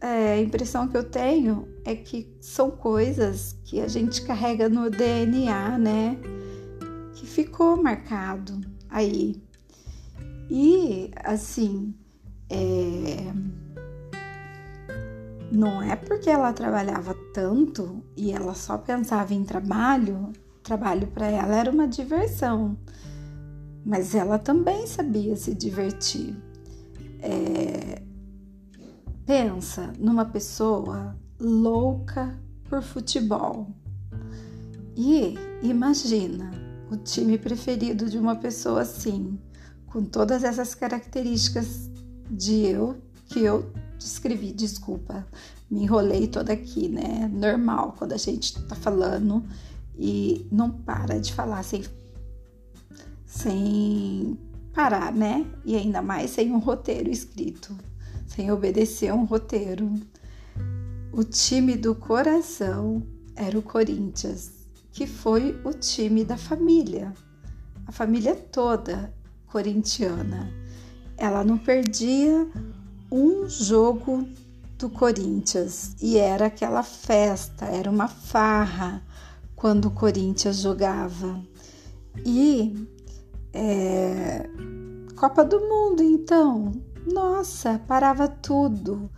é, 0.00 0.34
a 0.34 0.40
impressão 0.40 0.86
que 0.86 0.96
eu 0.96 1.04
tenho 1.04 1.66
é 1.84 1.94
que 1.94 2.36
são 2.40 2.70
coisas 2.70 3.58
que 3.64 3.80
a 3.80 3.88
gente 3.88 4.22
carrega 4.22 4.68
no 4.68 4.90
DNA, 4.90 5.78
né, 5.78 6.18
que 7.14 7.26
ficou 7.26 7.82
marcado 7.82 8.60
aí. 8.90 9.42
E 10.50 11.10
assim, 11.24 11.94
é, 12.50 13.32
não 15.50 15.82
é 15.82 15.96
porque 15.96 16.28
ela 16.28 16.52
trabalhava 16.52 17.14
tanto 17.32 18.04
e 18.16 18.30
ela 18.32 18.54
só 18.54 18.76
pensava 18.76 19.32
em 19.32 19.44
trabalho, 19.44 20.32
trabalho 20.62 21.06
para 21.08 21.28
ela 21.28 21.56
era 21.56 21.70
uma 21.70 21.88
diversão, 21.88 22.76
mas 23.84 24.14
ela 24.14 24.38
também 24.38 24.86
sabia 24.86 25.36
se 25.36 25.54
divertir. 25.54 26.34
É... 27.20 28.02
Pensa 29.26 29.92
numa 29.98 30.24
pessoa 30.24 31.16
louca 31.40 32.38
por 32.68 32.82
futebol 32.82 33.68
e 34.96 35.34
imagina 35.62 36.50
o 36.90 36.96
time 36.96 37.38
preferido 37.38 38.08
de 38.08 38.18
uma 38.18 38.36
pessoa 38.36 38.82
assim, 38.82 39.38
com 39.86 40.04
todas 40.04 40.44
essas 40.44 40.74
características 40.74 41.90
de 42.30 42.66
eu 42.66 42.96
que 43.26 43.40
eu 43.40 43.72
descrevi, 43.98 44.52
desculpa, 44.52 45.26
me 45.70 45.82
enrolei 45.82 46.26
toda 46.26 46.52
aqui, 46.52 46.88
né? 46.88 47.28
Normal 47.32 47.94
quando 47.98 48.12
a 48.12 48.16
gente 48.16 48.62
tá 48.64 48.74
falando 48.74 49.42
e 49.98 50.46
não 50.52 50.70
para 50.70 51.18
de 51.18 51.32
falar 51.32 51.62
sem, 51.62 51.82
sem 53.34 54.38
parar, 54.72 55.12
né? 55.12 55.44
E 55.64 55.74
ainda 55.76 56.00
mais 56.00 56.30
sem 56.30 56.52
um 56.52 56.58
roteiro 56.58 57.10
escrito, 57.10 57.76
sem 58.26 58.50
obedecer 58.50 59.08
a 59.08 59.14
um 59.14 59.24
roteiro. 59.24 59.92
O 61.12 61.24
time 61.24 61.76
do 61.76 61.94
coração 61.94 63.02
era 63.34 63.58
o 63.58 63.62
Corinthians, 63.62 64.52
que 64.92 65.06
foi 65.06 65.60
o 65.64 65.72
time 65.72 66.24
da 66.24 66.36
família, 66.36 67.12
a 67.86 67.92
família 67.92 68.34
toda 68.34 69.12
corintiana. 69.46 70.52
Ela 71.16 71.44
não 71.44 71.58
perdia 71.58 72.48
um 73.10 73.48
jogo 73.48 74.28
do 74.78 74.88
Corinthians 74.88 75.94
e 76.00 76.18
era 76.18 76.46
aquela 76.46 76.82
festa, 76.82 77.66
era 77.66 77.90
uma 77.90 78.08
farra 78.08 79.02
quando 79.54 79.86
o 79.86 79.90
Corinthians 79.90 80.58
jogava. 80.58 81.40
E 82.24 82.93
é, 83.54 84.50
Copa 85.16 85.44
do 85.44 85.60
Mundo, 85.60 86.02
então, 86.02 86.72
nossa, 87.06 87.78
parava 87.86 88.26
tudo. 88.26 89.08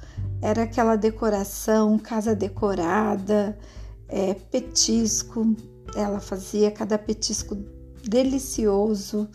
Era 0.42 0.64
aquela 0.64 0.94
decoração, 0.94 1.98
casa 1.98 2.34
decorada, 2.36 3.58
é, 4.06 4.34
petisco. 4.34 5.56
Ela 5.96 6.20
fazia 6.20 6.70
cada 6.70 6.98
petisco 6.98 7.56
delicioso 8.04 9.26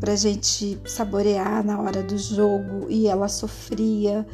para 0.00 0.16
gente 0.16 0.80
saborear 0.84 1.64
na 1.64 1.80
hora 1.80 2.02
do 2.02 2.18
jogo 2.18 2.86
e 2.88 3.06
ela 3.06 3.28
sofria 3.28 4.26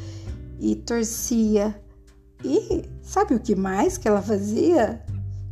e 0.58 0.74
torcia. 0.74 1.78
E 2.42 2.88
sabe 3.02 3.34
o 3.34 3.40
que 3.40 3.54
mais 3.54 3.98
que 3.98 4.08
ela 4.08 4.22
fazia? 4.22 5.04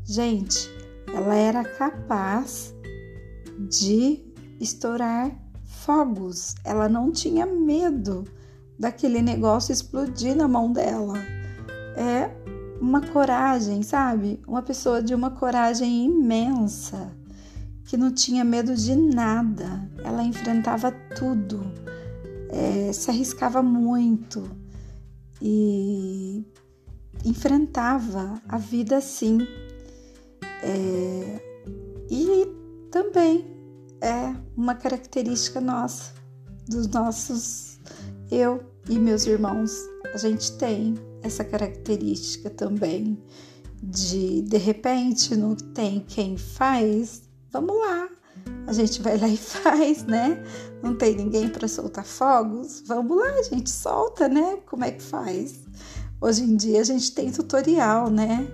Gente, 0.05 0.71
ela 1.13 1.35
era 1.35 1.63
capaz 1.63 2.75
de 3.69 4.26
estourar 4.61 5.31
fogos. 5.65 6.55
Ela 6.65 6.89
não 6.89 7.11
tinha 7.11 7.47
medo 7.47 8.25
daquele 8.79 9.23
negócio 9.23 9.73
explodir 9.73 10.37
na 10.37 10.49
mão 10.49 10.73
dela. 10.73 11.19
É 11.97 12.31
uma 12.81 13.01
coragem, 13.01 13.83
sabe? 13.83 14.41
Uma 14.47 14.63
pessoa 14.63 15.03
de 15.03 15.15
uma 15.15 15.31
coragem 15.31 16.05
imensa 16.05 17.13
que 17.85 17.97
não 17.97 18.13
tinha 18.13 18.45
medo 18.45 18.75
de 18.75 18.97
nada, 18.97 19.89
ela 20.03 20.25
enfrentava 20.25 20.91
tudo, 21.17 21.63
é, 22.51 22.93
se 22.93 23.11
arriscava 23.11 23.63
muito 23.63 24.51
e, 25.41 26.45
enfrentava 27.25 28.41
a 28.49 28.59
vida 28.59 28.97
assim. 28.97 29.39
É, 30.63 31.41
e 32.11 32.47
também 32.91 33.56
é 34.07 34.35
uma 34.57 34.75
característica 34.75 35.61
nossa, 35.61 36.13
dos 36.69 36.87
nossos, 36.87 37.81
eu 38.31 38.63
e 38.89 38.99
meus 38.99 39.27
irmãos. 39.27 39.73
A 40.15 40.17
gente 40.17 40.53
tem 40.53 40.95
essa 41.23 41.45
característica 41.45 42.49
também 42.49 43.21
de 43.83 44.43
de 44.43 44.57
repente 44.57 45.37
não 45.37 45.55
tem 45.55 46.01
quem 46.01 46.37
faz, 46.37 47.23
vamos 47.51 47.77
lá. 47.77 48.09
A 48.67 48.73
gente 48.73 49.03
vai 49.03 49.19
lá 49.19 49.29
e 49.29 49.37
faz, 49.37 50.05
né? 50.05 50.43
Não 50.83 50.95
tem 50.95 51.17
ninguém 51.17 51.49
para 51.49 51.67
soltar 51.67 52.05
fogos, 52.05 52.83
vamos 52.87 53.17
lá, 53.17 53.31
a 53.31 53.43
gente 53.43 53.71
solta, 53.71 54.29
né? 54.29 54.59
Como 54.67 54.85
é 54.85 54.93
que 54.93 55.03
faz? 55.03 55.65
Hoje 56.21 56.45
em 56.45 56.57
dia 56.57 56.81
a 56.81 56.85
gente 56.85 57.13
tem 57.13 57.31
tutorial, 57.31 58.09
né? 58.09 58.47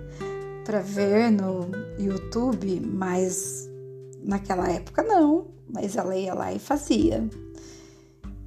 Para 0.65 0.81
ver 0.81 1.31
no 1.31 1.71
YouTube, 1.99 2.81
mas 2.81 3.72
naquela 4.25 4.69
época 4.69 5.03
não, 5.03 5.49
mas 5.69 5.97
ela 5.97 6.17
ia 6.17 6.35
lá 6.35 6.53
e 6.53 6.59
fazia. 6.59 7.29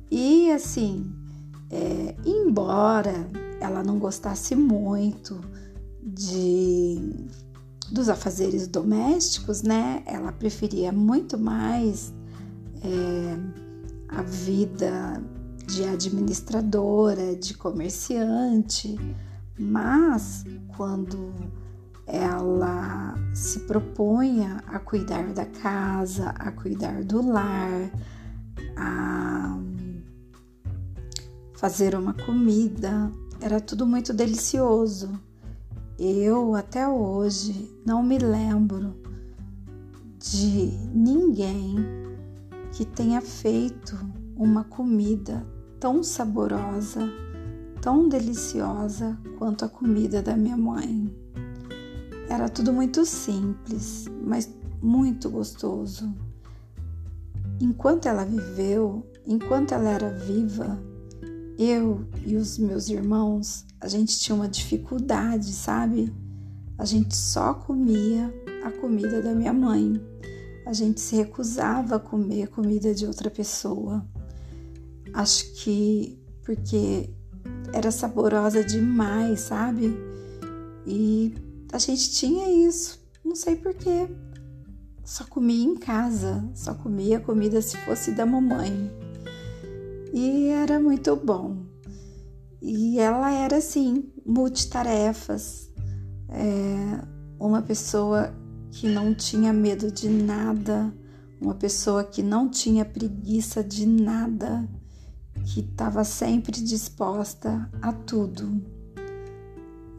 E 0.10 0.52
assim, 0.52 1.12
é, 1.70 2.16
embora 2.26 3.30
ela 3.60 3.84
não 3.84 3.98
gostasse 4.00 4.56
muito 4.56 5.40
de 6.02 7.28
dos 7.92 8.10
afazeres 8.10 8.68
domésticos, 8.68 9.62
né? 9.62 10.02
Ela 10.06 10.32
preferia 10.32 10.92
muito 10.92 11.38
mais 11.38 12.14
é, 12.82 13.38
a 14.10 14.22
vida 14.24 15.22
de 15.68 15.84
administradora, 15.84 17.36
de 17.36 17.54
comerciante, 17.54 18.98
mas 19.58 20.44
quando 20.76 21.34
ela 22.08 23.16
se 23.34 23.62
propunha 23.62 24.64
a 24.68 24.80
cuidar 24.80 25.34
da 25.34 25.46
casa, 25.46 26.30
a 26.30 26.52
cuidar 26.52 27.04
do 27.04 27.28
lar, 27.28 27.92
a 28.78 29.58
fazer 31.56 31.96
uma 31.96 32.14
comida, 32.14 33.12
era 33.42 33.60
tudo 33.60 33.86
muito 33.86 34.14
delicioso. 34.14 35.20
Eu 35.98 36.56
até 36.56 36.88
hoje 36.88 37.74
não 37.86 38.04
me 38.04 38.18
lembro 38.18 38.96
de 40.20 40.72
ninguém 40.94 41.76
que 42.72 42.86
tenha 42.86 43.22
feito 43.22 43.98
uma 44.36 44.64
comida 44.64 45.46
tão 45.80 46.04
saborosa, 46.04 47.10
tão 47.82 48.10
deliciosa 48.10 49.18
quanto 49.38 49.64
a 49.64 49.70
comida 49.70 50.22
da 50.22 50.36
minha 50.36 50.58
mãe. 50.58 51.25
Era 52.30 52.50
tudo 52.50 52.74
muito 52.74 53.06
simples, 53.06 54.06
mas 54.24 54.50
muito 54.82 55.30
gostoso. 55.30 56.14
Enquanto 57.60 58.08
ela 58.08 58.26
viveu, 58.26 59.06
enquanto 59.26 59.74
ela 59.74 59.90
era 59.90 60.10
viva, 60.10 60.80
eu 61.58 62.06
e 62.26 62.36
os 62.36 62.58
meus 62.58 62.90
irmãos, 62.90 63.66
a 63.80 63.88
gente 63.88 64.20
tinha 64.20 64.36
uma 64.36 64.50
dificuldade, 64.50 65.54
sabe? 65.54 66.14
A 66.78 66.84
gente 66.84 67.16
só 67.16 67.54
comia 67.54 68.34
a 68.64 68.72
comida 68.72 69.22
da 69.22 69.34
minha 69.34 69.54
mãe. 69.54 70.02
A 70.66 70.74
gente 70.74 71.00
se 71.00 71.16
recusava 71.16 71.96
a 71.96 72.00
comer 72.00 72.44
a 72.44 72.48
comida 72.48 72.94
de 72.94 73.06
outra 73.06 73.30
pessoa. 73.30 74.06
Acho 75.14 75.54
que 75.54 76.20
porque 76.44 77.10
era 77.72 77.92
saborosa 77.92 78.64
demais, 78.64 79.42
sabe? 79.42 79.96
E 80.86 81.34
a 81.72 81.78
gente 81.78 82.12
tinha 82.12 82.68
isso, 82.68 83.00
não 83.24 83.36
sei 83.36 83.56
porquê. 83.56 84.08
Só 85.04 85.24
comia 85.24 85.64
em 85.64 85.76
casa, 85.76 86.50
só 86.56 86.74
comia 86.74 87.20
comida 87.20 87.62
se 87.62 87.78
fosse 87.78 88.12
da 88.12 88.26
mamãe. 88.26 88.92
E 90.14 90.48
era 90.48 90.80
muito 90.80 91.16
bom. 91.16 91.66
E 92.62 92.98
ela 93.00 93.32
era 93.32 93.58
assim, 93.58 94.12
multitarefas, 94.26 95.70
é, 96.30 97.06
uma 97.40 97.62
pessoa 97.62 98.34
que 98.72 98.88
não 98.88 99.14
tinha 99.14 99.54
medo 99.54 99.92
de 99.92 100.10
nada, 100.10 100.92
uma 101.40 101.54
pessoa 101.54 102.04
que 102.04 102.24
não 102.24 102.50
tinha 102.50 102.84
preguiça 102.84 103.64
de 103.64 103.86
nada, 103.86 104.68
que 105.46 105.60
estava 105.60 106.04
sempre 106.04 106.60
disposta 106.62 107.70
a 107.82 107.94
tudo. 107.94 108.62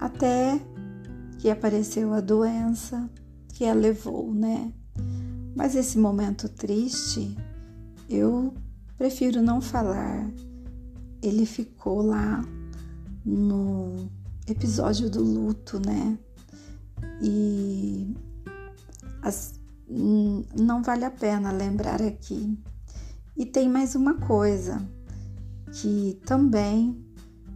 Até 0.01 0.61
que 1.39 1.51
apareceu 1.51 2.13
a 2.13 2.21
doença 2.21 3.09
que 3.49 3.65
a 3.65 3.73
levou, 3.73 4.33
né? 4.33 4.73
Mas 5.55 5.75
esse 5.75 5.99
momento 5.99 6.49
triste, 6.49 7.37
eu 8.09 8.53
prefiro 8.99 9.41
não 9.41 9.61
falar. 9.61 10.31
Ele 11.23 11.47
ficou 11.47 12.03
lá 12.03 12.45
no 13.25 14.11
episódio 14.47 15.11
do 15.11 15.23
luto, 15.23 15.81
né? 15.81 16.19
E 17.23 18.15
as, 19.23 19.59
não 19.89 20.83
vale 20.83 21.05
a 21.05 21.11
pena 21.11 21.51
lembrar 21.51 22.03
aqui. 22.03 22.59
E 23.37 23.47
tem 23.47 23.69
mais 23.69 23.95
uma 23.95 24.15
coisa 24.15 24.87
que 25.73 26.21
também 26.25 27.03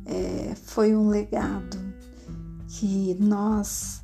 é, 0.06 0.54
foi 0.54 0.96
um 0.96 1.08
legado 1.08 1.89
que 2.70 3.16
nós 3.18 4.00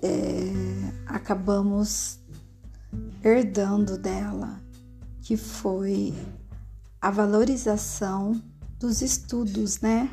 é, 0.00 0.52
acabamos 1.06 2.20
herdando 3.24 3.98
dela, 3.98 4.60
que 5.20 5.36
foi 5.36 6.14
a 7.00 7.10
valorização 7.10 8.40
dos 8.78 9.02
estudos, 9.02 9.80
né? 9.80 10.08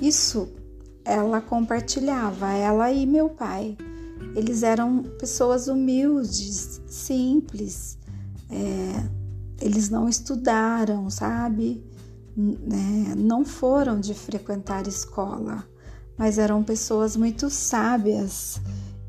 Isso 0.00 0.48
ela 1.04 1.40
compartilhava, 1.40 2.50
ela 2.52 2.90
e 2.90 3.06
meu 3.06 3.30
pai. 3.30 3.76
Eles 4.34 4.64
eram 4.64 5.04
pessoas 5.20 5.68
humildes, 5.68 6.80
simples, 6.88 7.98
é, 8.50 9.64
eles 9.64 9.88
não 9.88 10.08
estudaram, 10.08 11.08
sabe? 11.08 11.84
Né? 12.36 13.14
Não 13.16 13.44
foram 13.44 14.00
de 14.00 14.12
frequentar 14.12 14.86
escola 14.88 15.64
mas 16.18 16.38
eram 16.38 16.62
pessoas 16.62 17.16
muito 17.16 17.50
sábias. 17.50 18.60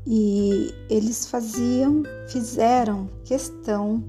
E 0.06 0.74
eles 0.88 1.26
faziam, 1.26 2.02
fizeram 2.28 3.08
questão 3.24 4.02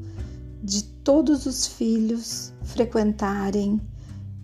de 0.63 0.83
todos 0.83 1.45
os 1.45 1.67
filhos 1.67 2.53
frequentarem 2.63 3.81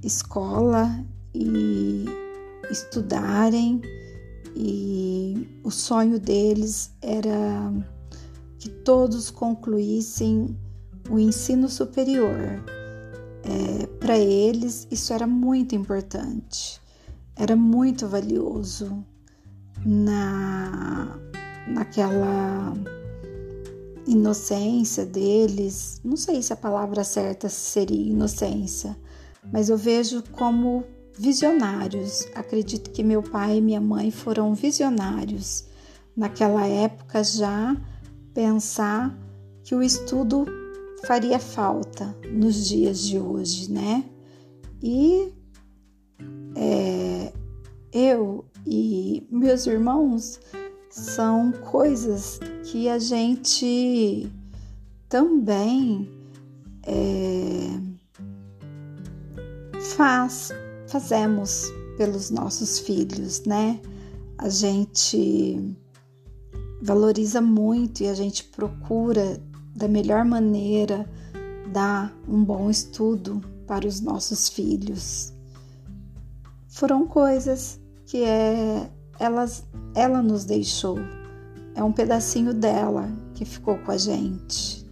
escola 0.04 1.04
e 1.34 2.06
estudarem. 2.70 3.82
E 4.56 5.60
o 5.64 5.72
sonho 5.72 6.20
deles 6.20 6.92
era 7.02 7.74
que 8.58 8.70
todos 8.70 9.30
concluíssem 9.30 10.58
o 11.10 11.20
ensino 11.20 11.70
superior. 11.70 12.64
É, 13.44 13.86
Para 14.00 14.18
eles, 14.18 14.88
isso 14.90 15.14
era 15.14 15.28
muito 15.28 15.76
importante 15.76 16.82
era 17.36 17.56
muito 17.56 18.08
valioso 18.08 19.04
na 19.86 21.20
naquela 21.68 22.74
inocência 24.08 25.06
deles. 25.06 26.00
Não 26.04 26.16
sei 26.16 26.42
se 26.42 26.54
a 26.54 26.56
palavra 26.56 27.04
certa 27.04 27.50
seria 27.50 28.12
inocência, 28.12 28.96
mas 29.52 29.70
eu 29.70 29.78
vejo 29.78 30.24
como 30.32 30.84
visionários. 31.18 32.28
Acredito 32.36 32.92
que 32.92 33.04
meu 33.04 33.24
pai 33.24 33.58
e 33.58 33.62
minha 33.62 33.82
mãe 33.82 34.12
foram 34.12 34.54
visionários 34.54 35.66
naquela 36.16 36.66
época 36.66 37.24
já 37.24 37.76
pensar 38.34 39.18
que 39.64 39.76
o 39.76 39.82
estudo 39.82 40.46
faria 41.06 41.40
falta 41.40 42.16
nos 42.32 42.68
dias 42.68 43.00
de 43.00 43.20
hoje, 43.20 43.72
né? 43.72 44.04
E 44.82 45.34
é, 46.56 47.05
eu 47.96 48.44
e 48.68 49.26
meus 49.32 49.66
irmãos 49.66 50.42
são 50.90 51.54
coisas 51.54 52.42
que 52.66 52.90
a 52.90 53.00
gente 53.00 54.30
também 55.08 56.12
é, 56.84 57.70
faz, 59.96 60.52
fazemos 60.88 61.72
pelos 61.98 62.30
nossos 62.30 62.80
filhos, 62.80 63.46
né? 63.46 63.80
A 64.38 64.50
gente 64.50 65.78
valoriza 66.82 67.40
muito 67.40 68.04
e 68.04 68.10
a 68.10 68.14
gente 68.14 68.44
procura 68.44 69.42
da 69.74 69.88
melhor 69.88 70.26
maneira 70.26 71.10
dar 71.72 72.14
um 72.28 72.44
bom 72.44 72.70
estudo 72.70 73.40
para 73.66 73.88
os 73.88 74.02
nossos 74.02 74.50
filhos 74.50 75.34
foram 76.76 77.08
coisas 77.08 77.80
porque 78.06 78.18
é, 78.20 78.88
elas, 79.20 79.66
ela 79.96 80.22
nos 80.22 80.46
deixou. 80.46 81.00
É 81.74 81.84
um 81.84 81.92
pedacinho 81.92 82.54
dela 82.54 83.10
que 83.34 83.44
ficou 83.44 83.80
com 83.80 83.92
a 83.92 83.98
gente. 83.98 84.86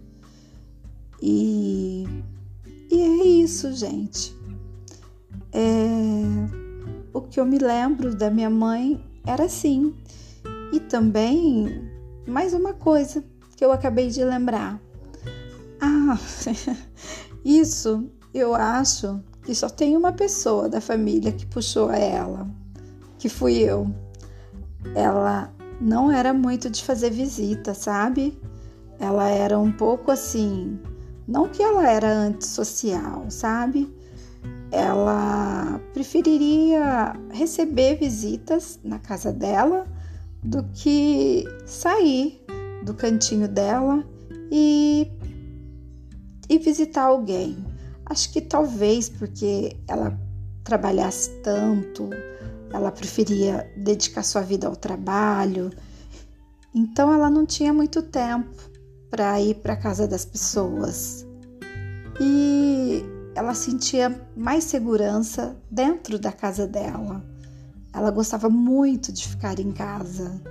E, 1.22 2.06
e 2.92 3.02
é 3.02 3.24
isso, 3.24 3.72
gente. 3.74 4.36
É, 5.52 6.24
o 7.14 7.22
que 7.22 7.40
eu 7.40 7.46
me 7.46 7.60
lembro 7.60 8.16
da 8.16 8.32
minha 8.32 8.50
mãe 8.50 9.00
era 9.28 9.46
assim. 9.46 9.94
E 10.74 10.80
também 10.80 11.88
mais 12.28 12.56
uma 12.56 12.74
coisa 12.74 13.24
que 13.56 13.64
eu 13.64 13.72
acabei 13.72 14.10
de 14.10 14.26
lembrar. 14.26 14.82
Ah, 15.80 16.18
isso 17.46 18.10
eu 18.34 18.56
acho 18.56 19.22
que 19.44 19.54
só 19.54 19.70
tem 19.70 19.96
uma 19.96 20.12
pessoa 20.12 20.68
da 20.68 20.82
família 20.82 21.32
que 21.32 21.46
puxou 21.46 21.90
a 21.90 21.98
ela, 21.98 22.50
que 23.24 23.30
fui 23.30 23.60
eu. 23.60 23.90
Ela 24.94 25.50
não 25.80 26.12
era 26.12 26.34
muito 26.34 26.70
de 26.70 26.84
fazer 26.84 27.10
visita, 27.10 27.74
sabe? 27.74 28.38
Ela 29.00 29.30
era 29.30 29.58
um 29.58 29.72
pouco 29.72 30.12
assim, 30.12 30.78
não 31.26 31.48
que 31.48 31.64
ela 31.64 31.90
era 31.90 32.12
antissocial, 32.12 33.24
sabe? 33.30 33.90
Ela 34.70 35.80
preferiria 35.94 37.14
receber 37.32 37.96
visitas 37.96 38.78
na 38.84 39.00
casa 39.00 39.32
dela 39.32 39.86
do 40.44 40.62
que 40.74 41.46
sair 41.66 42.46
do 42.84 42.94
cantinho 42.94 43.48
dela 43.48 44.04
e, 44.52 45.10
e 46.50 46.58
visitar 46.60 47.04
alguém. 47.04 47.56
Acho 48.06 48.34
que 48.34 48.42
talvez 48.42 49.08
porque 49.08 49.78
ela 49.88 50.20
trabalhasse 50.66 51.30
tanto, 51.42 52.10
ela 52.74 52.92
preferia 52.92 53.72
dedicar 53.78 54.24
sua 54.24 54.42
vida 54.42 54.68
ao 54.68 54.76
trabalho, 54.76 55.70
então 56.74 57.14
ela 57.14 57.30
não 57.30 57.46
tinha 57.46 57.72
muito 57.72 58.02
tempo 58.02 58.50
para 59.10 59.40
ir 59.40 59.56
para 59.56 59.78
casa 59.78 60.08
das 60.08 60.26
pessoas. 60.26 61.26
E 62.20 63.04
ela 63.36 63.54
sentia 63.54 64.20
mais 64.36 64.64
segurança 64.64 65.56
dentro 65.70 66.18
da 66.18 66.32
casa 66.32 66.68
dela. 66.68 67.24
Ela 67.94 68.10
gostava 68.10 68.50
muito 68.50 69.12
de 69.12 69.28
ficar 69.28 69.60
em 69.60 69.72
casa 69.72 70.42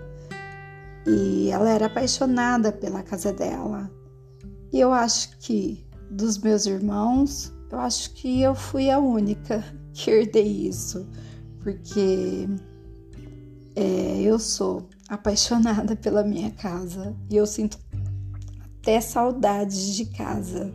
e 1.06 1.50
ela 1.50 1.68
era 1.70 1.86
apaixonada 1.86 2.70
pela 2.70 3.02
casa 3.02 3.32
dela. 3.32 3.90
E 4.72 4.78
eu 4.78 4.92
acho 4.92 5.36
que 5.38 5.84
dos 6.10 6.38
meus 6.38 6.66
irmãos, 6.66 7.52
eu 7.70 7.80
acho 7.80 8.12
que 8.14 8.40
eu 8.40 8.54
fui 8.54 8.90
a 8.90 8.98
única 8.98 9.64
que 9.92 10.10
herdei 10.10 10.68
isso, 10.68 11.06
porque 11.62 12.48
é, 13.76 14.20
eu 14.22 14.38
sou 14.38 14.88
apaixonada 15.08 15.94
pela 15.96 16.22
minha 16.22 16.50
casa 16.50 17.14
e 17.30 17.36
eu 17.36 17.46
sinto 17.46 17.78
até 18.80 19.00
saudades 19.00 19.94
de 19.94 20.06
casa. 20.06 20.72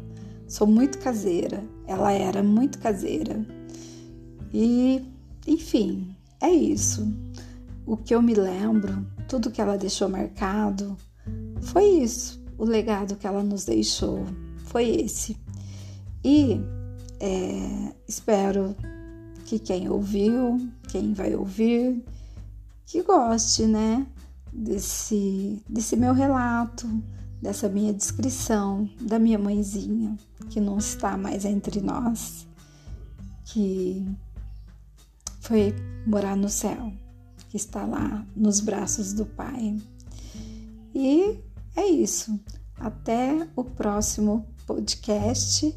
Sou 0.47 0.65
muito 0.65 0.97
caseira, 0.99 1.63
ela 1.85 2.11
era 2.11 2.41
muito 2.41 2.79
caseira. 2.79 3.45
E, 4.53 5.05
enfim, 5.45 6.15
é 6.39 6.49
isso. 6.49 7.05
O 7.85 7.97
que 7.97 8.15
eu 8.15 8.21
me 8.21 8.33
lembro 8.33 9.05
tudo 9.27 9.51
que 9.51 9.61
ela 9.61 9.77
deixou 9.77 10.07
marcado, 10.07 10.97
foi 11.61 11.83
isso. 11.83 12.41
O 12.57 12.63
legado 12.63 13.15
que 13.15 13.27
ela 13.27 13.43
nos 13.43 13.65
deixou 13.65 14.25
foi 14.65 14.89
esse. 14.89 15.37
E 16.23 16.59
é, 17.19 17.93
espero 18.07 18.75
que 19.47 19.57
quem 19.57 19.89
ouviu, 19.89 20.69
quem 20.89 21.13
vai 21.13 21.33
ouvir, 21.33 22.03
que 22.85 23.01
goste, 23.01 23.65
né? 23.65 24.05
Desse, 24.51 25.63
desse 25.67 25.95
meu 25.95 26.13
relato, 26.13 26.87
dessa 27.41 27.69
minha 27.69 27.93
descrição 27.93 28.89
da 28.99 29.17
minha 29.17 29.39
mãezinha, 29.39 30.17
que 30.49 30.59
não 30.59 30.77
está 30.77 31.15
mais 31.17 31.45
entre 31.45 31.79
nós, 31.79 32.45
que 33.45 34.05
foi 35.39 35.73
morar 36.05 36.35
no 36.35 36.49
céu 36.49 36.91
que 37.49 37.55
está 37.55 37.85
lá 37.85 38.25
nos 38.35 38.59
braços 38.59 39.13
do 39.13 39.25
Pai. 39.25 39.77
E 40.93 41.39
é 41.75 41.85
isso. 41.85 42.37
Até 42.75 43.47
o 43.55 43.63
próximo 43.63 44.45
podcast. 44.65 45.73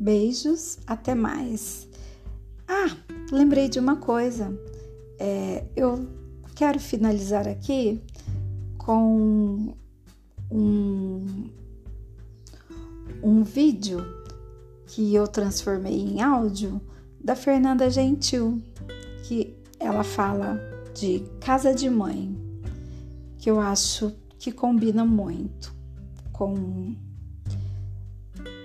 Beijos, 0.00 0.78
até 0.86 1.14
mais. 1.14 1.86
Ah, 2.68 2.96
lembrei 3.30 3.68
de 3.68 3.78
uma 3.78 3.96
coisa. 3.96 4.56
É, 5.18 5.64
eu 5.76 6.06
quero 6.54 6.78
finalizar 6.78 7.46
aqui 7.48 8.02
com 8.78 9.74
um, 10.50 11.50
um 13.22 13.42
vídeo 13.42 14.04
que 14.86 15.14
eu 15.14 15.26
transformei 15.26 15.94
em 15.94 16.22
áudio 16.22 16.80
da 17.22 17.34
Fernanda 17.34 17.90
Gentil, 17.90 18.62
que 19.24 19.56
ela 19.80 20.04
fala 20.04 20.60
de 20.94 21.20
Casa 21.40 21.74
de 21.74 21.90
Mãe, 21.90 22.36
que 23.38 23.50
eu 23.50 23.60
acho 23.60 24.12
que 24.38 24.52
combina 24.52 25.04
muito 25.04 25.74
com 26.32 26.94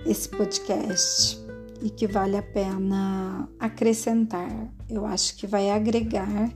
esse 0.06 0.30
podcast 0.30 1.41
e 1.82 1.89
que 1.89 2.08
vale 2.08 2.38
a 2.38 2.44
pena 2.44 3.50
acrescentar. 3.60 4.50
Eu 4.89 5.06
acho 5.06 5.36
que 5.38 5.48
vai 5.48 5.70
agregar 5.70 6.52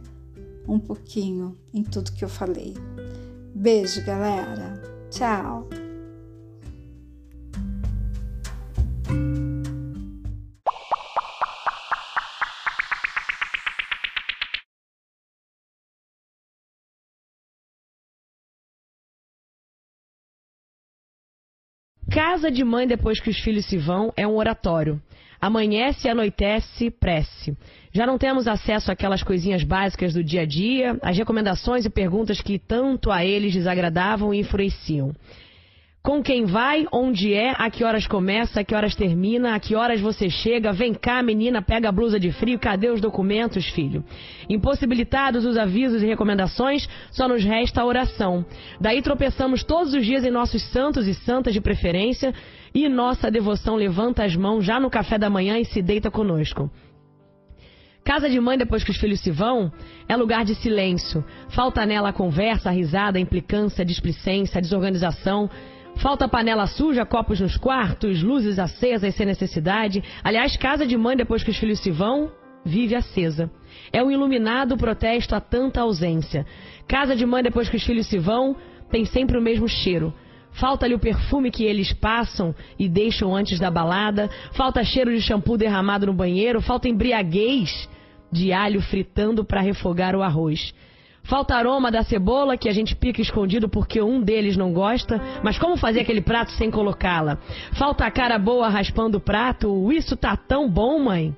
um 0.68 0.80
pouquinho 0.80 1.58
em 1.74 1.84
tudo 1.84 2.12
que 2.12 2.24
eu 2.24 2.30
falei. 2.30 2.74
Beijo, 3.54 4.06
galera. 4.06 4.82
Tchau. 5.10 5.68
Casa 22.36 22.52
de 22.52 22.66
mãe 22.66 22.86
depois 22.86 23.18
que 23.18 23.30
os 23.30 23.40
filhos 23.40 23.66
se 23.66 23.78
vão 23.78 24.12
é 24.18 24.28
um 24.28 24.36
oratório. 24.36 25.02
Amanhece 25.40 26.06
e 26.06 26.12
anoitece, 26.12 26.92
prece. 26.92 27.56
Já 27.94 28.06
não 28.06 28.18
temos 28.18 28.46
acesso 28.46 28.92
àquelas 28.92 29.24
coisinhas 29.24 29.64
básicas 29.64 30.14
do 30.14 30.22
dia 30.22 30.42
a 30.42 30.46
dia, 30.46 31.00
às 31.02 31.18
recomendações 31.18 31.86
e 31.86 31.90
perguntas 31.90 32.42
que 32.42 32.60
tanto 32.60 33.10
a 33.10 33.24
eles 33.24 33.54
desagradavam 33.54 34.34
e 34.34 34.40
enfureciam 34.40 35.16
com 36.06 36.22
quem 36.22 36.46
vai, 36.46 36.86
onde 36.92 37.34
é, 37.34 37.56
a 37.58 37.68
que 37.68 37.84
horas 37.84 38.06
começa, 38.06 38.60
a 38.60 38.64
que 38.64 38.76
horas 38.76 38.94
termina, 38.94 39.56
a 39.56 39.60
que 39.60 39.74
horas 39.74 40.00
você 40.00 40.30
chega, 40.30 40.72
vem 40.72 40.94
cá, 40.94 41.24
menina, 41.24 41.64
pega 41.64 41.90
a 41.90 41.92
blusa 41.92 42.20
de 42.20 42.32
frio, 42.32 42.60
cadê 42.60 42.92
os 42.92 43.02
documentos, 43.02 43.66
filho? 43.70 44.04
Impossibilitados 44.48 45.44
os 45.46 45.58
avisos 45.58 46.04
e 46.04 46.06
recomendações, 46.06 46.88
só 47.10 47.28
nos 47.28 47.44
resta 47.44 47.82
a 47.82 47.86
oração. 47.86 48.46
Daí 48.80 49.02
tropeçamos 49.02 49.64
todos 49.64 49.96
os 49.96 50.06
dias 50.06 50.24
em 50.24 50.30
nossos 50.30 50.62
santos 50.70 51.08
e 51.08 51.16
santas 51.16 51.56
de 51.56 51.60
preferência 51.60 52.32
e 52.72 52.88
nossa 52.88 53.32
devoção 53.32 53.76
levanta 53.76 54.24
as 54.24 54.36
mãos 54.36 54.64
já 54.64 54.80
no 54.80 54.92
café 54.92 55.18
da 55.18 55.28
manhã 55.28 55.58
e 55.58 55.66
se 55.66 55.82
deita 55.82 56.12
conosco. 56.12 56.70
Casa 58.04 58.30
de 58.30 58.40
mãe 58.40 58.60
depois 58.60 58.84
que 58.84 58.92
os 58.92 58.98
filhos 58.98 59.22
se 59.22 59.32
vão 59.32 59.72
é 60.08 60.16
lugar 60.16 60.46
de 60.46 60.54
silêncio. 60.54 61.26
Falta 61.50 61.84
nela 61.84 62.10
a 62.10 62.14
conversa, 62.14 62.70
a 62.70 62.72
risada, 62.72 63.18
a 63.18 63.22
implicância, 63.22 63.82
a 63.82 63.86
displicência, 63.86 64.60
a 64.60 64.62
desorganização, 64.62 65.50
Falta 65.98 66.28
panela 66.28 66.68
suja, 66.68 67.06
copos 67.06 67.40
nos 67.40 67.58
quartos, 67.58 68.22
luzes 68.22 68.60
acesas 68.60 69.16
sem 69.16 69.26
necessidade. 69.26 70.04
Aliás, 70.24 70.58
casa 70.58 70.86
de 70.86 70.98
mãe 70.98 71.16
depois 71.16 71.44
que 71.44 71.52
os 71.52 71.58
filhos 71.58 71.80
se 71.80 71.90
vão, 71.90 72.32
vive 72.66 72.96
acesa. 72.96 73.50
É 73.94 74.04
um 74.04 74.12
iluminado 74.12 74.78
protesto 74.78 75.36
a 75.36 75.40
tanta 75.40 75.82
ausência. 75.82 76.46
Casa 76.88 77.16
de 77.16 77.26
mãe 77.26 77.42
depois 77.42 77.70
que 77.70 77.78
os 77.78 77.84
filhos 77.84 78.08
se 78.08 78.18
vão, 78.18 78.56
tem 78.92 79.06
sempre 79.06 79.38
o 79.38 79.42
mesmo 79.42 79.68
cheiro. 79.68 80.14
Falta-lhe 80.52 80.94
o 80.94 81.00
perfume 81.00 81.52
que 81.52 81.64
eles 81.64 81.92
passam 81.92 82.56
e 82.80 82.88
deixam 82.88 83.36
antes 83.36 83.60
da 83.60 83.70
balada. 83.70 84.30
Falta 84.54 84.84
cheiro 84.84 85.14
de 85.14 85.22
shampoo 85.22 85.58
derramado 85.58 86.06
no 86.06 86.14
banheiro. 86.14 86.62
Falta 86.62 86.88
embriaguez 86.88 87.90
de 88.32 88.54
alho 88.54 88.82
fritando 88.82 89.44
para 89.44 89.62
refogar 89.62 90.16
o 90.16 90.22
arroz. 90.22 90.74
Falta 91.26 91.56
aroma 91.56 91.92
da 91.92 92.04
cebola 92.04 92.58
que 92.58 92.70
a 92.70 92.74
gente 92.74 92.96
pica 92.96 93.22
escondido 93.22 93.68
porque 93.68 94.02
um 94.02 94.22
deles 94.22 94.56
não 94.56 94.72
gosta. 94.72 95.20
Mas 95.44 95.58
como 95.58 95.76
fazer 95.76 96.02
aquele 96.02 96.22
prato 96.22 96.52
sem 96.52 96.70
colocá-la? 96.70 97.38
Falta 97.74 98.06
a 98.06 98.12
cara 98.12 98.38
boa 98.38 98.70
raspando 98.70 99.18
o 99.18 99.22
prato. 99.22 99.92
Isso 99.92 100.16
tá 100.16 100.38
tão 100.38 100.70
bom, 100.70 101.00
mãe. 101.00 101.36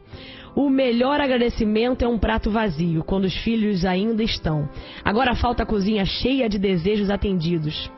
O 0.55 0.69
melhor 0.69 1.21
agradecimento 1.21 2.03
é 2.03 2.07
um 2.07 2.17
prato 2.17 2.49
vazio, 2.49 3.03
quando 3.03 3.25
os 3.25 3.35
filhos 3.43 3.85
ainda 3.85 4.23
estão. 4.23 4.67
Agora 5.05 5.35
falta 5.35 5.63
a 5.63 5.65
cozinha 5.65 6.03
cheia 6.03 6.49
de 6.49 6.57
desejos 6.57 7.09
atendidos. 7.09 7.91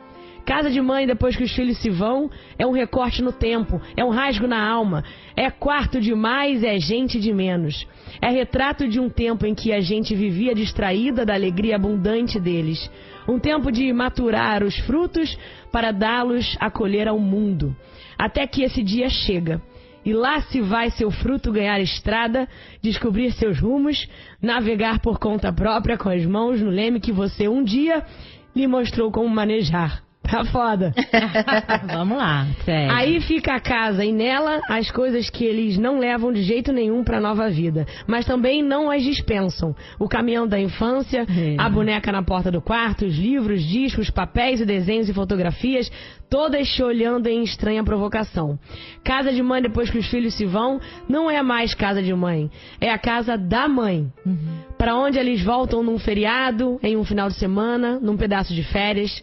Casa 0.50 0.68
de 0.68 0.80
mãe 0.80 1.06
depois 1.06 1.36
que 1.36 1.44
os 1.44 1.52
filhos 1.52 1.78
se 1.78 1.88
vão 1.88 2.28
é 2.58 2.66
um 2.66 2.72
recorte 2.72 3.22
no 3.22 3.30
tempo, 3.30 3.80
é 3.96 4.04
um 4.04 4.08
rasgo 4.08 4.48
na 4.48 4.60
alma, 4.60 5.04
é 5.36 5.48
quarto 5.48 6.00
de 6.00 6.12
mais, 6.12 6.64
é 6.64 6.76
gente 6.76 7.20
de 7.20 7.32
menos. 7.32 7.86
É 8.20 8.30
retrato 8.30 8.88
de 8.88 8.98
um 8.98 9.08
tempo 9.08 9.46
em 9.46 9.54
que 9.54 9.72
a 9.72 9.80
gente 9.80 10.12
vivia 10.12 10.52
distraída 10.52 11.24
da 11.24 11.34
alegria 11.34 11.76
abundante 11.76 12.40
deles. 12.40 12.90
Um 13.28 13.38
tempo 13.38 13.70
de 13.70 13.92
maturar 13.92 14.64
os 14.64 14.76
frutos 14.80 15.38
para 15.70 15.92
dá-los 15.92 16.56
a 16.58 16.68
colher 16.68 17.06
ao 17.06 17.20
mundo. 17.20 17.72
Até 18.18 18.44
que 18.44 18.64
esse 18.64 18.82
dia 18.82 19.08
chega. 19.08 19.62
E 20.04 20.12
lá 20.12 20.40
se 20.40 20.60
vai 20.60 20.90
seu 20.90 21.12
fruto 21.12 21.52
ganhar 21.52 21.80
estrada, 21.80 22.48
descobrir 22.82 23.30
seus 23.34 23.60
rumos, 23.60 24.08
navegar 24.42 24.98
por 24.98 25.20
conta 25.20 25.52
própria 25.52 25.96
com 25.96 26.08
as 26.08 26.26
mãos 26.26 26.60
no 26.60 26.70
leme 26.70 26.98
que 26.98 27.12
você 27.12 27.46
um 27.46 27.62
dia 27.62 28.04
lhe 28.52 28.66
mostrou 28.66 29.12
como 29.12 29.28
manejar. 29.28 30.09
Tá 30.30 30.44
foda. 30.44 30.94
Vamos 31.92 32.16
lá, 32.16 32.46
sério. 32.64 32.94
Aí 32.94 33.20
fica 33.20 33.54
a 33.54 33.60
casa 33.60 34.04
e 34.04 34.12
nela 34.12 34.60
as 34.68 34.90
coisas 34.90 35.28
que 35.28 35.44
eles 35.44 35.76
não 35.76 35.98
levam 35.98 36.32
de 36.32 36.42
jeito 36.42 36.72
nenhum 36.72 37.02
pra 37.02 37.20
nova 37.20 37.50
vida, 37.50 37.86
mas 38.06 38.24
também 38.24 38.62
não 38.62 38.90
as 38.90 39.02
dispensam. 39.02 39.74
O 39.98 40.08
caminhão 40.08 40.46
da 40.46 40.60
infância, 40.60 41.26
é. 41.28 41.56
a 41.58 41.68
boneca 41.68 42.12
na 42.12 42.22
porta 42.22 42.50
do 42.50 42.60
quarto, 42.60 43.04
os 43.04 43.16
livros, 43.16 43.62
discos, 43.62 44.08
papéis 44.08 44.60
e 44.60 44.66
desenhos 44.66 45.08
e 45.08 45.14
fotografias, 45.14 45.90
todas 46.28 46.68
te 46.68 46.82
olhando 46.82 47.26
em 47.26 47.42
estranha 47.42 47.82
provocação. 47.82 48.58
Casa 49.02 49.32
de 49.32 49.42
mãe 49.42 49.60
depois 49.60 49.90
que 49.90 49.98
os 49.98 50.06
filhos 50.06 50.34
se 50.34 50.46
vão, 50.46 50.80
não 51.08 51.28
é 51.28 51.42
mais 51.42 51.74
casa 51.74 52.00
de 52.00 52.14
mãe, 52.14 52.48
é 52.80 52.90
a 52.90 52.98
casa 52.98 53.36
da 53.36 53.66
mãe. 53.66 54.10
Uhum. 54.24 54.60
Para 54.78 54.94
onde 54.94 55.18
eles 55.18 55.42
voltam 55.42 55.82
num 55.82 55.98
feriado, 55.98 56.78
em 56.82 56.96
um 56.96 57.04
final 57.04 57.28
de 57.28 57.34
semana, 57.34 57.98
num 58.00 58.16
pedaço 58.16 58.54
de 58.54 58.62
férias. 58.62 59.22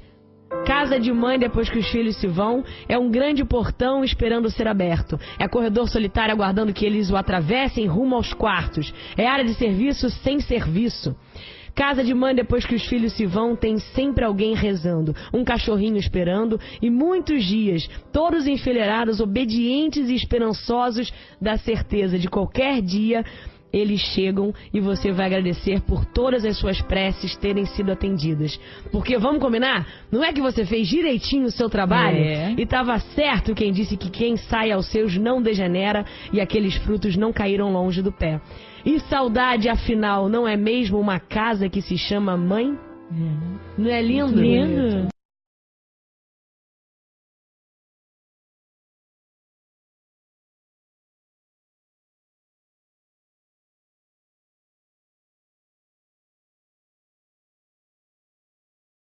Casa 0.66 1.00
de 1.00 1.12
mãe 1.12 1.40
depois 1.40 1.70
que 1.70 1.80
os 1.80 1.88
filhos 1.88 2.18
se 2.18 2.28
vão 2.28 2.64
é 2.88 2.98
um 2.98 3.10
grande 3.10 3.44
portão 3.46 4.04
esperando 4.04 4.50
ser 4.50 4.68
aberto. 4.68 5.20
É 5.40 5.48
corredor 5.48 5.88
solitário 5.90 6.34
aguardando 6.34 6.74
que 6.74 6.86
eles 6.86 7.10
o 7.10 7.16
atravessem 7.16 7.86
rumo 7.86 8.16
aos 8.16 8.34
quartos. 8.34 8.94
É 9.16 9.28
área 9.28 9.46
de 9.46 9.54
serviço 9.54 10.10
sem 10.10 10.40
serviço. 10.40 11.16
Casa 11.78 12.04
de 12.04 12.12
mãe 12.12 12.34
depois 12.34 12.66
que 12.66 12.74
os 12.74 12.88
filhos 12.88 13.14
se 13.14 13.28
vão 13.28 13.56
tem 13.56 13.78
sempre 13.78 14.26
alguém 14.26 14.56
rezando, 14.56 15.16
um 15.32 15.44
cachorrinho 15.44 15.98
esperando 15.98 16.60
e 16.82 16.90
muitos 16.90 17.46
dias, 17.46 17.88
todos 18.12 18.48
enfileirados, 18.48 19.20
obedientes 19.20 20.10
e 20.10 20.16
esperançosos 20.16 21.14
da 21.40 21.56
certeza 21.56 22.18
de 22.18 22.28
qualquer 22.28 22.82
dia 22.82 23.24
eles 23.78 24.02
chegam 24.02 24.54
e 24.74 24.80
você 24.80 25.12
vai 25.12 25.28
agradecer 25.28 25.82
por 25.82 26.06
todas 26.06 26.46
as 26.46 26.58
suas 26.58 26.82
preces 26.82 27.36
terem 27.36 27.66
sido 27.66 27.92
atendidas. 27.92 28.60
Porque 28.92 29.18
vamos 29.18 29.42
combinar? 29.42 29.88
Não 30.12 30.24
é 30.24 30.34
que 30.34 30.42
você 30.42 30.66
fez 30.66 30.88
direitinho 30.88 31.46
o 31.46 31.52
seu 31.52 31.70
trabalho 31.70 32.18
é. 32.18 32.54
e 32.58 32.64
estava 32.64 32.98
certo 33.00 33.56
quem 33.56 33.72
disse 33.72 33.98
que 33.98 34.10
quem 34.10 34.38
sai 34.38 34.72
aos 34.72 34.88
seus 34.92 35.18
não 35.18 35.42
degenera 35.42 36.06
e 36.32 36.40
aqueles 36.40 36.76
frutos 36.76 37.16
não 37.16 37.32
caíram 37.34 37.72
longe 37.72 38.02
do 38.02 38.12
pé. 38.12 38.40
E 38.86 39.00
saudade, 39.02 39.68
afinal, 39.68 40.30
não 40.30 40.48
é 40.48 40.56
mesmo 40.56 41.00
uma 41.00 41.20
casa 41.20 41.68
que 41.68 41.82
se 41.82 41.98
chama 41.98 42.38
mãe? 42.38 42.78
É. 43.12 43.82
Não 43.82 43.90
é 43.90 44.02
lindo? 44.02 44.40
Lindo. 44.40 45.17